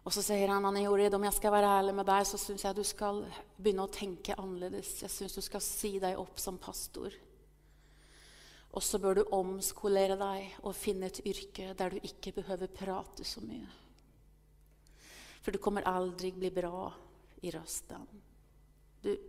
Och 0.04 0.14
så 0.14 0.22
säger 0.22 0.48
han, 0.48 0.66
Anna 0.66 0.90
om 0.90 1.24
jag 1.24 1.34
ska 1.34 1.52
vara 1.52 1.68
ärlig 1.68 1.96
med 1.96 2.06
dig 2.06 2.26
så 2.26 2.38
syns 2.38 2.64
jag 2.64 2.72
att 2.72 2.76
du 2.76 2.84
ska 2.84 3.24
börja 3.56 3.88
tänka 3.88 4.34
annorlunda. 4.34 4.78
Jag 5.02 5.12
syns 5.12 5.36
du 5.36 5.42
ska 5.42 5.60
se 5.60 6.00
dig 6.00 6.16
upp 6.16 6.40
som 6.40 6.58
pastor. 6.58 7.14
Och 8.72 8.84
så 8.84 9.00
bör 9.00 9.16
du 9.16 9.24
omskolera 9.24 10.16
dig 10.16 10.58
och 10.62 10.76
finna 10.76 11.06
ett 11.06 11.26
yrke 11.26 11.74
där 11.74 11.92
du 11.92 11.98
inte 11.98 12.32
behöver 12.32 12.68
prata 12.68 13.24
så 13.24 13.42
mycket. 13.42 13.70
För 15.42 15.52
du 15.52 15.58
kommer 15.58 15.82
aldrig 15.82 16.38
bli 16.38 16.52
bra 16.52 16.94
i 17.42 17.52
rösten. 17.52 18.08
Du 19.02 19.20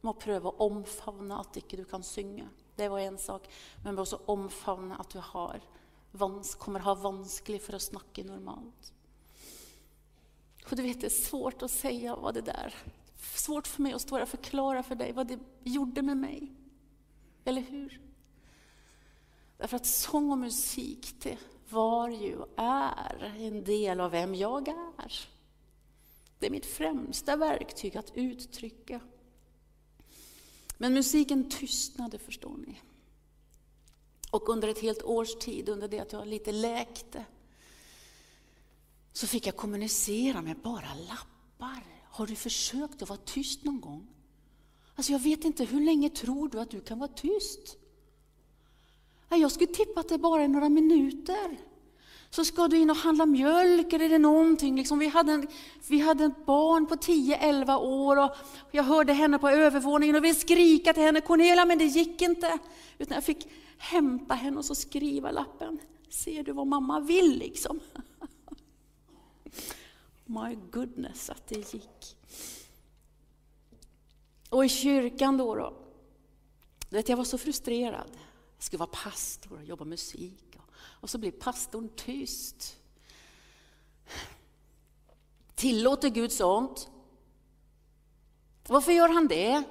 måste 0.00 0.24
pröva 0.24 0.48
att 0.48 0.60
omfamna 0.60 1.40
att 1.40 1.56
inte 1.56 1.76
du 1.76 1.84
kan 1.84 2.02
sjunga. 2.02 2.48
Det 2.76 2.88
var 2.88 2.98
en 2.98 3.18
sak. 3.18 3.48
Men 3.84 3.98
också 3.98 4.20
omfamna 4.26 4.96
att 4.96 5.10
du 5.10 5.18
har, 5.18 5.60
kommer 6.58 6.80
ha 6.80 6.94
vanskligt 6.94 7.62
för 7.62 7.72
att 7.72 7.82
snacka 7.82 8.24
normalt. 8.24 8.92
Och 10.72 10.76
du 10.76 10.82
vet, 10.82 11.00
det 11.00 11.06
är 11.06 11.10
svårt 11.10 11.62
att 11.62 11.70
säga 11.70 12.16
vad 12.16 12.34
det 12.34 12.40
där, 12.40 12.74
svårt 13.16 13.66
för 13.66 13.82
mig 13.82 13.92
att 13.92 14.00
stå 14.00 14.14
här 14.14 14.22
och 14.22 14.28
förklara 14.28 14.82
för 14.82 14.94
dig 14.94 15.12
vad 15.12 15.26
det 15.26 15.38
gjorde 15.64 16.02
med 16.02 16.16
mig. 16.16 16.52
Eller 17.44 17.62
hur? 17.62 18.00
Därför 19.58 19.76
att 19.76 19.86
sång 19.86 20.30
och 20.30 20.38
musik, 20.38 21.14
det 21.22 21.38
var 21.68 22.08
ju 22.08 22.36
och 22.36 22.48
är 22.56 23.34
en 23.38 23.64
del 23.64 24.00
av 24.00 24.10
vem 24.10 24.34
jag 24.34 24.68
är. 24.68 25.12
Det 26.38 26.46
är 26.46 26.50
mitt 26.50 26.66
främsta 26.66 27.36
verktyg 27.36 27.96
att 27.96 28.12
uttrycka. 28.14 29.00
Men 30.78 30.94
musiken 30.94 31.50
tystnade, 31.50 32.18
förstår 32.18 32.56
ni. 32.56 32.80
Och 34.30 34.48
under 34.48 34.68
ett 34.68 34.80
helt 34.80 35.02
års 35.02 35.34
tid, 35.34 35.68
under 35.68 35.88
det 35.88 36.00
att 36.00 36.12
jag 36.12 36.28
lite 36.28 36.52
läkte, 36.52 37.24
så 39.12 39.26
fick 39.26 39.46
jag 39.46 39.56
kommunicera 39.56 40.42
med 40.42 40.56
bara 40.56 40.94
lappar. 41.08 41.84
Har 42.10 42.26
du 42.26 42.34
försökt 42.34 43.02
att 43.02 43.08
vara 43.08 43.20
tyst 43.24 43.64
någon 43.64 43.80
gång? 43.80 44.08
Alltså 44.94 45.12
jag 45.12 45.18
vet 45.18 45.44
inte, 45.44 45.64
hur 45.64 45.80
länge 45.80 46.10
tror 46.10 46.48
du 46.48 46.60
att 46.60 46.70
du 46.70 46.80
kan 46.80 46.98
vara 46.98 47.08
tyst? 47.08 47.76
Jag 49.28 49.52
skulle 49.52 49.72
tippa 49.72 50.00
att 50.00 50.08
det 50.08 50.18
bara 50.18 50.42
är 50.42 50.48
några 50.48 50.68
minuter. 50.68 51.58
Så 52.30 52.44
ska 52.44 52.68
du 52.68 52.78
in 52.78 52.90
och 52.90 52.96
handla 52.96 53.26
mjölk 53.26 53.92
eller 53.92 54.04
är 54.04 54.08
det 54.08 54.18
någonting. 54.18 54.76
Liksom 54.76 54.98
vi, 54.98 55.06
hade 55.06 55.32
en, 55.32 55.48
vi 55.88 55.98
hade 55.98 56.24
ett 56.24 56.46
barn 56.46 56.86
på 56.86 56.94
10-11 56.94 57.76
år 57.78 58.24
och 58.24 58.36
jag 58.70 58.82
hörde 58.82 59.12
henne 59.12 59.38
på 59.38 59.48
övervåningen 59.48 60.16
och 60.16 60.24
ville 60.24 60.34
skrika 60.34 60.92
till 60.92 61.02
henne, 61.02 61.20
Cornelia, 61.20 61.64
men 61.64 61.78
det 61.78 61.84
gick 61.84 62.22
inte. 62.22 62.58
Utan 62.98 63.14
jag 63.14 63.24
fick 63.24 63.48
hämta 63.78 64.34
henne 64.34 64.58
och 64.58 64.64
så 64.64 64.74
skriva 64.74 65.30
lappen. 65.30 65.78
Ser 66.08 66.42
du 66.42 66.52
vad 66.52 66.66
mamma 66.66 67.00
vill 67.00 67.38
liksom? 67.38 67.80
My 70.24 70.58
goodness 70.70 71.30
att 71.30 71.46
det 71.46 71.74
gick. 71.74 72.16
Och 74.48 74.64
i 74.64 74.68
kyrkan 74.68 75.36
då, 75.36 75.54
då 75.54 75.76
vet, 76.88 77.08
jag 77.08 77.16
var 77.16 77.24
så 77.24 77.38
frustrerad. 77.38 78.10
Jag 78.56 78.64
skulle 78.64 78.78
vara 78.78 78.90
pastor 79.04 79.52
och 79.52 79.64
jobba 79.64 79.84
musik. 79.84 80.58
Och 80.74 81.10
så 81.10 81.18
blir 81.18 81.30
pastorn 81.30 81.88
tyst. 81.96 82.76
Tillåter 85.54 86.08
Gud 86.08 86.32
sånt? 86.32 86.90
Varför 88.68 88.92
gör 88.92 89.08
han 89.08 89.28
det? 89.28 89.62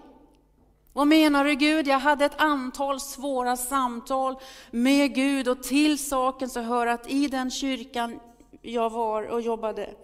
Vad 0.94 1.08
menar 1.08 1.46
du 1.46 1.56
Gud? 1.56 1.88
Jag 1.88 2.00
hade 2.00 2.26
ett 2.26 2.42
antal 2.42 3.00
svåra 3.00 3.58
samtal 3.58 4.36
med 4.72 5.16
Gud 5.16 5.48
och 5.48 5.64
till 5.64 6.00
saken 6.08 6.50
så 6.50 6.62
hör 6.62 6.88
att 6.88 7.12
i 7.12 7.28
den 7.28 7.52
kyrkan 7.52 8.20
jag 8.62 8.90
var 8.90 9.24
och 9.24 9.42
jobbade 9.42 9.96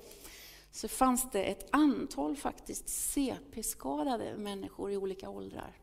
så 0.71 0.87
fanns 0.87 1.31
det 1.31 1.43
ett 1.43 1.67
antal 1.71 2.35
faktiskt 2.35 2.89
CP-skadade 2.89 4.37
människor 4.37 4.91
i 4.91 4.97
olika 4.97 5.29
åldrar. 5.29 5.77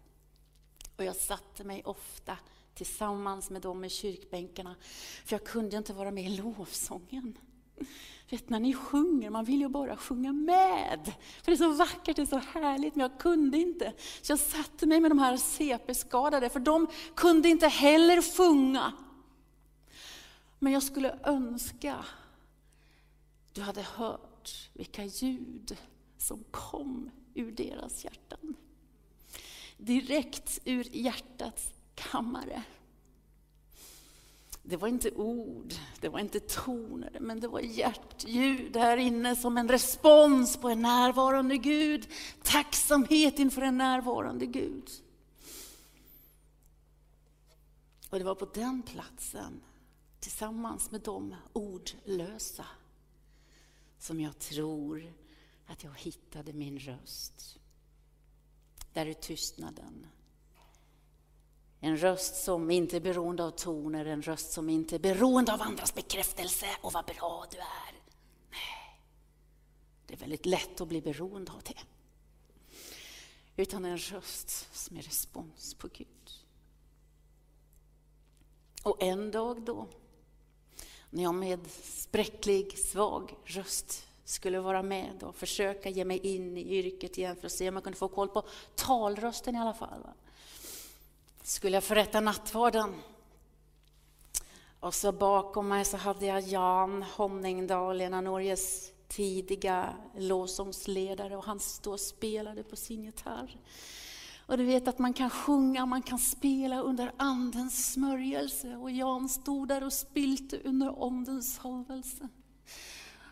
Och 0.96 1.04
jag 1.04 1.16
satte 1.16 1.64
mig 1.64 1.82
ofta 1.84 2.36
tillsammans 2.74 3.50
med 3.50 3.62
dem 3.62 3.84
i 3.84 3.90
kyrkbänkarna. 3.90 4.74
För 5.24 5.34
jag 5.34 5.44
kunde 5.44 5.76
inte 5.76 5.92
vara 5.92 6.10
med 6.10 6.24
i 6.24 6.36
lovsången. 6.36 7.38
Vet, 8.30 8.48
när 8.48 8.60
ni 8.60 8.74
sjunger, 8.74 9.30
man 9.30 9.44
vill 9.44 9.60
ju 9.60 9.68
bara 9.68 9.96
sjunga 9.96 10.32
med. 10.32 11.12
För 11.42 11.50
det 11.50 11.52
är 11.52 11.56
så 11.56 11.72
vackert, 11.72 12.16
det 12.16 12.22
är 12.22 12.26
så 12.26 12.38
härligt, 12.38 12.94
men 12.94 13.10
jag 13.10 13.20
kunde 13.20 13.58
inte. 13.58 13.92
Så 14.22 14.32
jag 14.32 14.38
satte 14.38 14.86
mig 14.86 15.00
med 15.00 15.10
de 15.10 15.18
här 15.18 15.36
CP-skadade, 15.36 16.48
för 16.48 16.60
de 16.60 16.86
kunde 17.14 17.48
inte 17.48 17.68
heller 17.68 18.36
sjunga. 18.36 18.92
Men 20.58 20.72
jag 20.72 20.82
skulle 20.82 21.18
önska 21.24 22.04
du 23.54 23.60
hade 23.60 23.82
hört 23.82 24.70
vilka 24.72 25.04
ljud 25.04 25.76
som 26.18 26.44
kom 26.50 27.10
ur 27.34 27.52
deras 27.52 28.04
hjärtan. 28.04 28.56
Direkt 29.76 30.60
ur 30.64 30.96
hjärtats 30.96 31.72
kammare. 31.94 32.62
Det 34.62 34.76
var 34.76 34.88
inte 34.88 35.10
ord, 35.10 35.74
det 36.00 36.08
var 36.08 36.18
inte 36.18 36.40
toner, 36.40 37.18
men 37.20 37.40
det 37.40 37.48
var 37.48 37.60
hjärtljud 37.60 38.76
här 38.76 38.96
inne 38.96 39.36
som 39.36 39.56
en 39.56 39.68
respons 39.68 40.56
på 40.56 40.68
en 40.68 40.82
närvarande 40.82 41.56
Gud. 41.56 42.08
Tacksamhet 42.42 43.38
inför 43.38 43.62
en 43.62 43.78
närvarande 43.78 44.46
Gud. 44.46 44.90
Och 48.10 48.18
det 48.18 48.24
var 48.24 48.34
på 48.34 48.48
den 48.54 48.82
platsen, 48.82 49.60
tillsammans 50.20 50.90
med 50.90 51.00
de 51.00 51.34
ordlösa, 51.52 52.66
som 53.98 54.20
jag 54.20 54.38
tror 54.38 55.12
att 55.66 55.84
jag 55.84 55.98
hittade 55.98 56.52
min 56.52 56.78
röst. 56.78 57.58
Där 58.92 59.06
är 59.06 59.14
tystnaden 59.14 60.06
en 61.84 61.96
röst 61.96 62.36
som 62.36 62.70
inte 62.70 62.96
är 62.96 63.00
beroende 63.00 63.44
av 63.44 63.50
toner, 63.50 64.06
en 64.06 64.22
röst 64.22 64.52
som 64.52 64.68
inte 64.68 64.94
är 64.94 64.98
beroende 64.98 65.54
av 65.54 65.62
andras 65.62 65.94
bekräftelse 65.94 66.66
och 66.80 66.92
vad 66.92 67.04
bra 67.04 67.46
du 67.50 67.58
är. 67.58 67.92
Nej, 68.50 69.00
det 70.06 70.14
är 70.14 70.18
väldigt 70.18 70.46
lätt 70.46 70.80
att 70.80 70.88
bli 70.88 71.00
beroende 71.00 71.52
av 71.52 71.62
det. 71.62 71.80
Utan 73.56 73.84
en 73.84 73.98
röst 73.98 74.74
som 74.74 74.96
är 74.96 75.02
respons 75.02 75.74
på 75.74 75.88
Gud. 75.88 76.30
Och 78.82 79.02
en 79.02 79.30
dag 79.30 79.62
då, 79.62 79.88
när 81.14 81.22
jag 81.22 81.34
med 81.34 81.60
spräcklig, 81.82 82.78
svag 82.78 83.34
röst 83.44 84.06
skulle 84.24 84.60
vara 84.60 84.82
med 84.82 85.22
och 85.22 85.34
försöka 85.34 85.88
ge 85.88 86.04
mig 86.04 86.18
in 86.18 86.56
i 86.56 86.78
yrket 86.78 87.18
igen 87.18 87.36
för 87.36 87.46
att 87.46 87.52
se 87.52 87.68
om 87.68 87.74
jag 87.74 87.84
kunde 87.84 87.98
få 87.98 88.08
koll 88.08 88.28
på 88.28 88.42
talrösten 88.74 89.56
i 89.56 89.58
alla 89.58 89.74
fall. 89.74 90.00
Va? 90.02 90.12
skulle 91.42 91.76
jag 91.76 91.84
förrätta 91.84 92.20
nattvarden. 92.20 92.94
Och 94.80 94.94
så 94.94 95.12
bakom 95.12 95.68
mig 95.68 95.84
så 95.84 95.96
hade 95.96 96.26
jag 96.26 96.40
Jan 96.40 97.02
Homningdal, 97.02 98.00
en 98.00 98.14
av 98.14 98.22
Norges 98.22 98.92
tidiga 99.08 99.94
lovsångsledare 100.18 101.36
och 101.36 101.44
han 101.44 101.60
stod 101.60 101.92
och 101.92 102.00
spelade 102.00 102.62
på 102.62 102.76
sin 102.76 103.04
gitarr. 103.04 103.56
Och 104.46 104.58
du 104.58 104.64
vet 104.64 104.88
att 104.88 104.98
man 104.98 105.12
kan 105.12 105.30
sjunga, 105.30 105.86
man 105.86 106.02
kan 106.02 106.18
spela 106.18 106.80
under 106.80 107.12
Andens 107.16 107.92
smörjelse 107.92 108.76
och 108.76 108.90
Jan 108.90 109.28
stod 109.28 109.68
där 109.68 109.84
och 109.84 109.92
spilte 109.92 110.60
under 110.64 111.06
Andens 111.06 111.54
salvelse. 111.54 112.28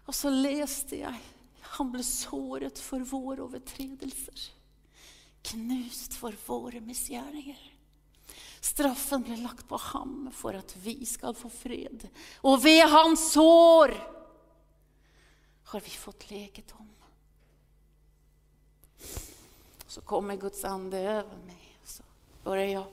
Och 0.07 0.15
så 0.15 0.31
läste 0.31 0.99
jag, 0.99 1.15
han 1.61 1.93
blev 1.93 2.03
såret 2.03 2.79
för 2.79 3.01
våra 3.01 3.43
överträdelser, 3.43 4.35
knust 5.43 6.15
för 6.15 6.35
våra 6.47 6.81
missgärningar. 6.81 7.73
Straffen 8.61 9.23
blev 9.23 9.39
lagt 9.39 9.69
på 9.69 9.77
ham 9.77 10.31
för 10.33 10.55
att 10.55 10.77
vi 10.77 11.07
ska 11.07 11.35
få 11.35 11.51
fred. 11.51 12.09
Och 12.37 12.67
vid 12.67 12.85
hans 12.85 13.33
sår 13.33 14.09
har 15.65 15.81
vi 15.81 15.91
fått 15.91 16.31
läkedom. 16.31 16.89
Så 19.93 20.01
kommer 20.01 20.37
Guds 20.37 20.65
ande 20.65 20.99
över 20.99 21.37
mig. 21.47 21.79
Och 21.83 21.89
så 21.89 22.03
börjar 22.45 22.67
jag 22.67 22.85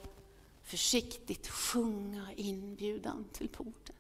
försiktigt 0.64 1.48
sjunga 1.48 2.28
inbjudan 2.36 3.26
till 3.34 3.50
porten. 3.50 3.96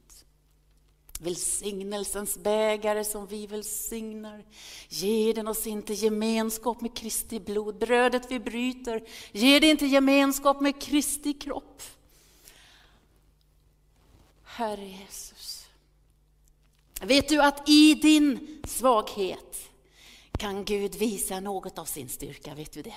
Välsignelsens 1.19 2.37
bägare 2.37 3.03
som 3.03 3.27
vi 3.27 3.47
välsignar. 3.47 4.45
Ge 4.89 5.33
den 5.33 5.47
oss 5.47 5.67
inte 5.67 5.93
gemenskap 5.93 6.81
med 6.81 6.95
Kristi 6.95 7.39
blod. 7.39 7.75
Brödet 7.75 8.31
vi 8.31 8.39
bryter, 8.39 9.03
ge 9.31 9.59
det 9.59 9.67
inte 9.67 9.85
gemenskap 9.85 10.61
med 10.61 10.81
Kristi 10.81 11.33
kropp. 11.33 11.81
Herre 14.43 14.85
Jesus. 14.85 15.67
Vet 17.01 17.29
du 17.29 17.41
att 17.41 17.69
i 17.69 17.93
din 17.93 18.61
svaghet 18.63 19.68
kan 20.39 20.65
Gud 20.65 20.95
visa 20.95 21.39
något 21.39 21.77
av 21.77 21.85
sin 21.85 22.09
styrka, 22.09 22.55
vet 22.55 22.73
du 22.73 22.81
det? 22.81 22.95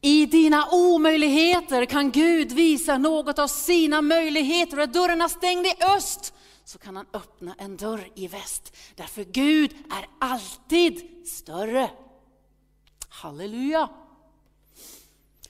I 0.00 0.26
dina 0.26 0.68
omöjligheter 0.72 1.84
kan 1.84 2.10
Gud 2.10 2.52
visa 2.52 2.98
något 2.98 3.38
av 3.38 3.48
sina 3.48 4.02
möjligheter. 4.02 4.80
Och 4.80 4.88
dörrarna 4.88 5.24
är 5.24 5.28
stängd 5.28 5.66
i 5.66 5.72
öst 5.96 6.34
så 6.64 6.78
kan 6.78 6.96
han 6.96 7.06
öppna 7.12 7.54
en 7.58 7.76
dörr 7.76 8.10
i 8.14 8.28
väst. 8.28 8.76
Därför 8.94 9.24
Gud 9.24 9.74
är 9.90 10.08
alltid 10.18 11.26
större. 11.26 11.90
Halleluja! 13.08 13.88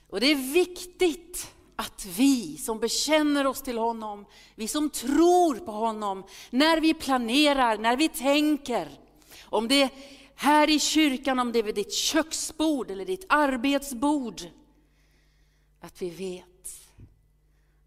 Och 0.08 0.20
det 0.20 0.30
är 0.30 0.52
viktigt 0.52 1.55
att 1.76 2.06
vi 2.06 2.56
som 2.56 2.78
bekänner 2.80 3.46
oss 3.46 3.62
till 3.62 3.78
honom, 3.78 4.26
vi 4.54 4.68
som 4.68 4.90
tror 4.90 5.54
på 5.54 5.72
honom, 5.72 6.24
när 6.50 6.80
vi 6.80 6.94
planerar, 6.94 7.78
när 7.78 7.96
vi 7.96 8.08
tänker, 8.08 8.88
om 9.44 9.68
det 9.68 9.82
är 9.82 9.90
här 10.34 10.70
i 10.70 10.78
kyrkan, 10.78 11.38
om 11.38 11.52
det 11.52 11.58
är 11.58 11.62
vid 11.62 11.74
ditt 11.74 11.92
köksbord 11.92 12.90
eller 12.90 13.04
ditt 13.04 13.26
arbetsbord, 13.28 14.42
att 15.80 16.02
vi 16.02 16.10
vet 16.10 16.46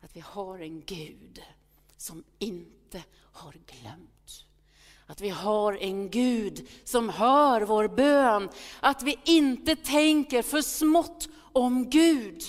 att 0.01 0.15
vi 0.15 0.19
har 0.19 0.59
en 0.59 0.81
Gud 0.85 1.41
som 1.97 2.23
inte 2.39 3.03
har 3.31 3.51
glömt. 3.51 4.45
Att 5.05 5.21
vi 5.21 5.29
har 5.29 5.73
en 5.73 6.09
Gud 6.09 6.67
som 6.83 7.09
hör 7.09 7.61
vår 7.61 7.87
bön, 7.87 8.49
att 8.79 9.03
vi 9.03 9.19
inte 9.25 9.75
tänker 9.75 10.41
för 10.41 10.61
smått 10.61 11.29
om 11.35 11.89
Gud. 11.89 12.43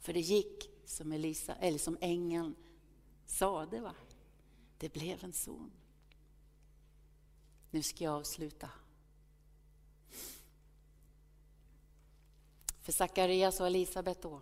För 0.00 0.12
det 0.12 0.20
gick 0.20 0.70
som 0.84 1.12
Elisa, 1.12 1.54
eller 1.54 1.78
som 1.78 1.98
ängeln 2.00 2.54
sade, 3.26 3.80
va? 3.80 3.94
det 4.80 4.92
blev 4.92 5.24
en 5.24 5.32
son. 5.32 5.70
Nu 7.70 7.82
ska 7.82 8.04
jag 8.04 8.14
avsluta. 8.14 8.70
För 12.82 12.92
Sakarias 12.92 13.60
och 13.60 13.66
Elisabet 13.66 14.22
då, 14.22 14.40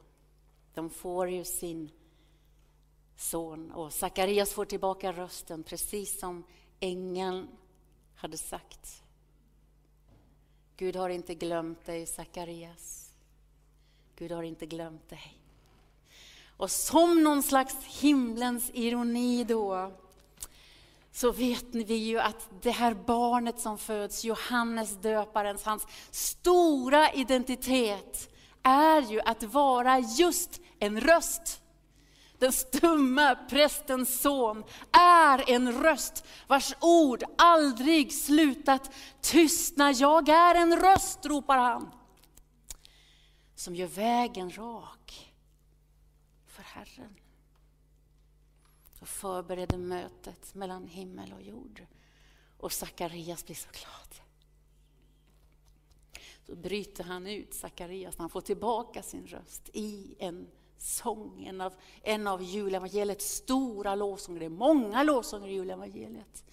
de 0.74 0.90
får 0.90 1.30
ju 1.30 1.44
sin 1.44 1.90
son 3.16 3.72
och 3.72 3.92
Sakarias 3.92 4.52
får 4.52 4.64
tillbaka 4.64 5.12
rösten 5.12 5.62
precis 5.62 6.18
som 6.18 6.44
ängeln 6.80 7.48
hade 8.14 8.38
sagt. 8.38 9.02
Gud 10.76 10.96
har 10.96 11.08
inte 11.08 11.34
glömt 11.34 11.84
dig, 11.84 12.06
Sakarias. 12.06 13.12
Gud 14.16 14.32
har 14.32 14.42
inte 14.42 14.66
glömt 14.66 15.08
dig. 15.08 15.38
Och 16.58 16.70
som 16.70 17.22
någon 17.22 17.42
slags 17.42 17.74
himlens 17.84 18.70
ironi 18.74 19.44
då, 19.44 19.92
så 21.12 21.32
vet 21.32 21.74
vi 21.74 21.94
ju 21.94 22.20
att 22.20 22.48
det 22.62 22.70
här 22.70 22.94
barnet 22.94 23.60
som 23.60 23.78
föds, 23.78 24.24
Johannes 24.24 24.96
döparens, 24.96 25.64
hans 25.64 25.86
stora 26.10 27.12
identitet 27.12 28.34
är 28.62 29.02
ju 29.02 29.20
att 29.20 29.42
vara 29.42 29.98
just 29.98 30.60
en 30.78 31.00
röst. 31.00 31.60
Den 32.38 32.52
stumma 32.52 33.34
prästens 33.34 34.20
son 34.20 34.64
är 34.92 35.50
en 35.50 35.82
röst 35.82 36.24
vars 36.46 36.74
ord 36.80 37.24
aldrig 37.38 38.12
slutat 38.12 38.90
tystna. 39.20 39.92
Jag 39.92 40.28
är 40.28 40.54
en 40.54 40.76
röst, 40.76 41.26
ropar 41.26 41.58
han, 41.58 41.90
som 43.54 43.74
gör 43.74 43.86
vägen 43.86 44.50
rak 44.50 44.97
Herren 46.78 47.16
och 49.00 49.08
förbereder 49.08 49.78
mötet 49.78 50.54
mellan 50.54 50.88
himmel 50.88 51.32
och 51.32 51.42
jord. 51.42 51.86
Och 52.58 52.72
Sakarias 52.72 53.46
blir 53.46 53.56
så 53.56 53.68
glad. 53.72 54.26
Så 56.46 56.56
bryter 56.56 57.04
han 57.04 57.26
ut 57.26 57.54
Sakarias 57.54 58.18
när 58.18 58.22
han 58.22 58.30
får 58.30 58.40
tillbaka 58.40 59.02
sin 59.02 59.26
röst 59.26 59.68
i 59.72 60.14
en 60.18 60.46
sång, 60.78 61.44
en 61.44 61.60
av, 61.60 61.74
en 62.02 62.26
av 62.26 62.42
julevangeliets 62.42 63.34
stora 63.34 63.94
lovsånger. 63.94 64.40
Det 64.40 64.46
är 64.46 64.50
många 64.50 65.02
lovsånger 65.02 65.48
i 65.48 65.52
julevangeliet. 65.52 66.44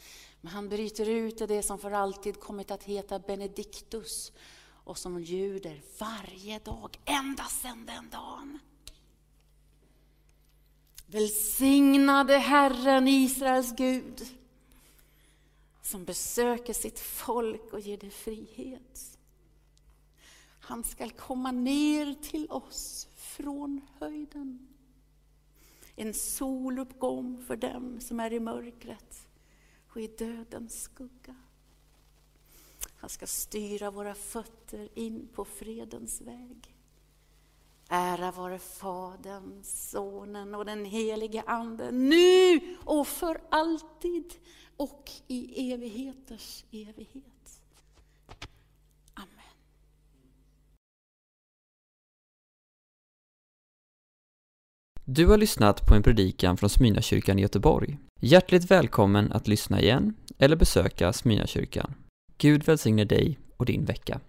Men 0.41 0.51
han 0.51 0.69
bryter 0.69 1.09
ut 1.09 1.37
det 1.37 1.63
som 1.63 1.79
för 1.79 1.91
alltid 1.91 2.39
kommit 2.39 2.71
att 2.71 2.83
heta 2.83 3.19
Benediktus 3.19 4.31
och 4.67 4.97
som 4.97 5.19
ljuder 5.19 5.81
varje 5.99 6.59
dag, 6.59 6.99
ända 7.05 7.43
sedan 7.43 7.85
den 7.85 8.09
dagen. 8.09 8.59
Välsignade 11.07 12.37
Herren 12.37 13.07
Israels 13.07 13.75
Gud 13.75 14.25
som 15.81 16.05
besöker 16.05 16.73
sitt 16.73 16.99
folk 16.99 17.73
och 17.73 17.79
ger 17.79 17.97
det 17.97 18.09
frihet. 18.09 19.17
Han 20.59 20.83
skall 20.83 21.11
komma 21.11 21.51
ner 21.51 22.13
till 22.13 22.51
oss 22.51 23.07
från 23.15 23.81
höjden. 23.99 24.67
En 25.95 26.13
soluppgång 26.13 27.43
för 27.47 27.55
dem 27.55 27.99
som 28.01 28.19
är 28.19 28.33
i 28.33 28.39
mörkret 28.39 29.27
och 29.89 30.01
i 30.01 30.07
dödens 30.07 30.81
skugga. 30.81 31.35
Han 32.97 33.09
ska 33.09 33.27
styra 33.27 33.91
våra 33.91 34.15
fötter 34.15 34.89
in 34.99 35.27
på 35.33 35.45
fredens 35.45 36.21
väg. 36.21 36.74
Ära 37.89 38.31
vare 38.31 38.59
Fadern, 38.59 39.63
Sonen 39.63 40.55
och 40.55 40.65
den 40.65 40.85
helige 40.85 41.43
Anden, 41.47 42.09
nu 42.09 42.59
och 42.83 43.07
för 43.07 43.41
alltid 43.49 44.33
och 44.77 45.11
i 45.27 45.71
evigheters 45.71 46.63
evighet. 46.71 47.61
Amen. 49.13 49.29
Du 55.05 55.27
har 55.27 55.37
lyssnat 55.37 55.87
på 55.87 55.95
en 55.95 56.03
predikan 56.03 56.57
från 56.57 56.69
Smyrnakyrkan 56.69 57.39
i 57.39 57.41
Göteborg. 57.41 57.97
Hjärtligt 58.21 58.71
välkommen 58.71 59.31
att 59.31 59.47
lyssna 59.47 59.81
igen 59.81 60.13
eller 60.37 60.55
besöka 60.55 61.13
Smyrnakyrkan. 61.13 61.93
Gud 62.37 62.63
välsigne 62.63 63.05
dig 63.05 63.39
och 63.57 63.65
din 63.65 63.85
vecka. 63.85 64.19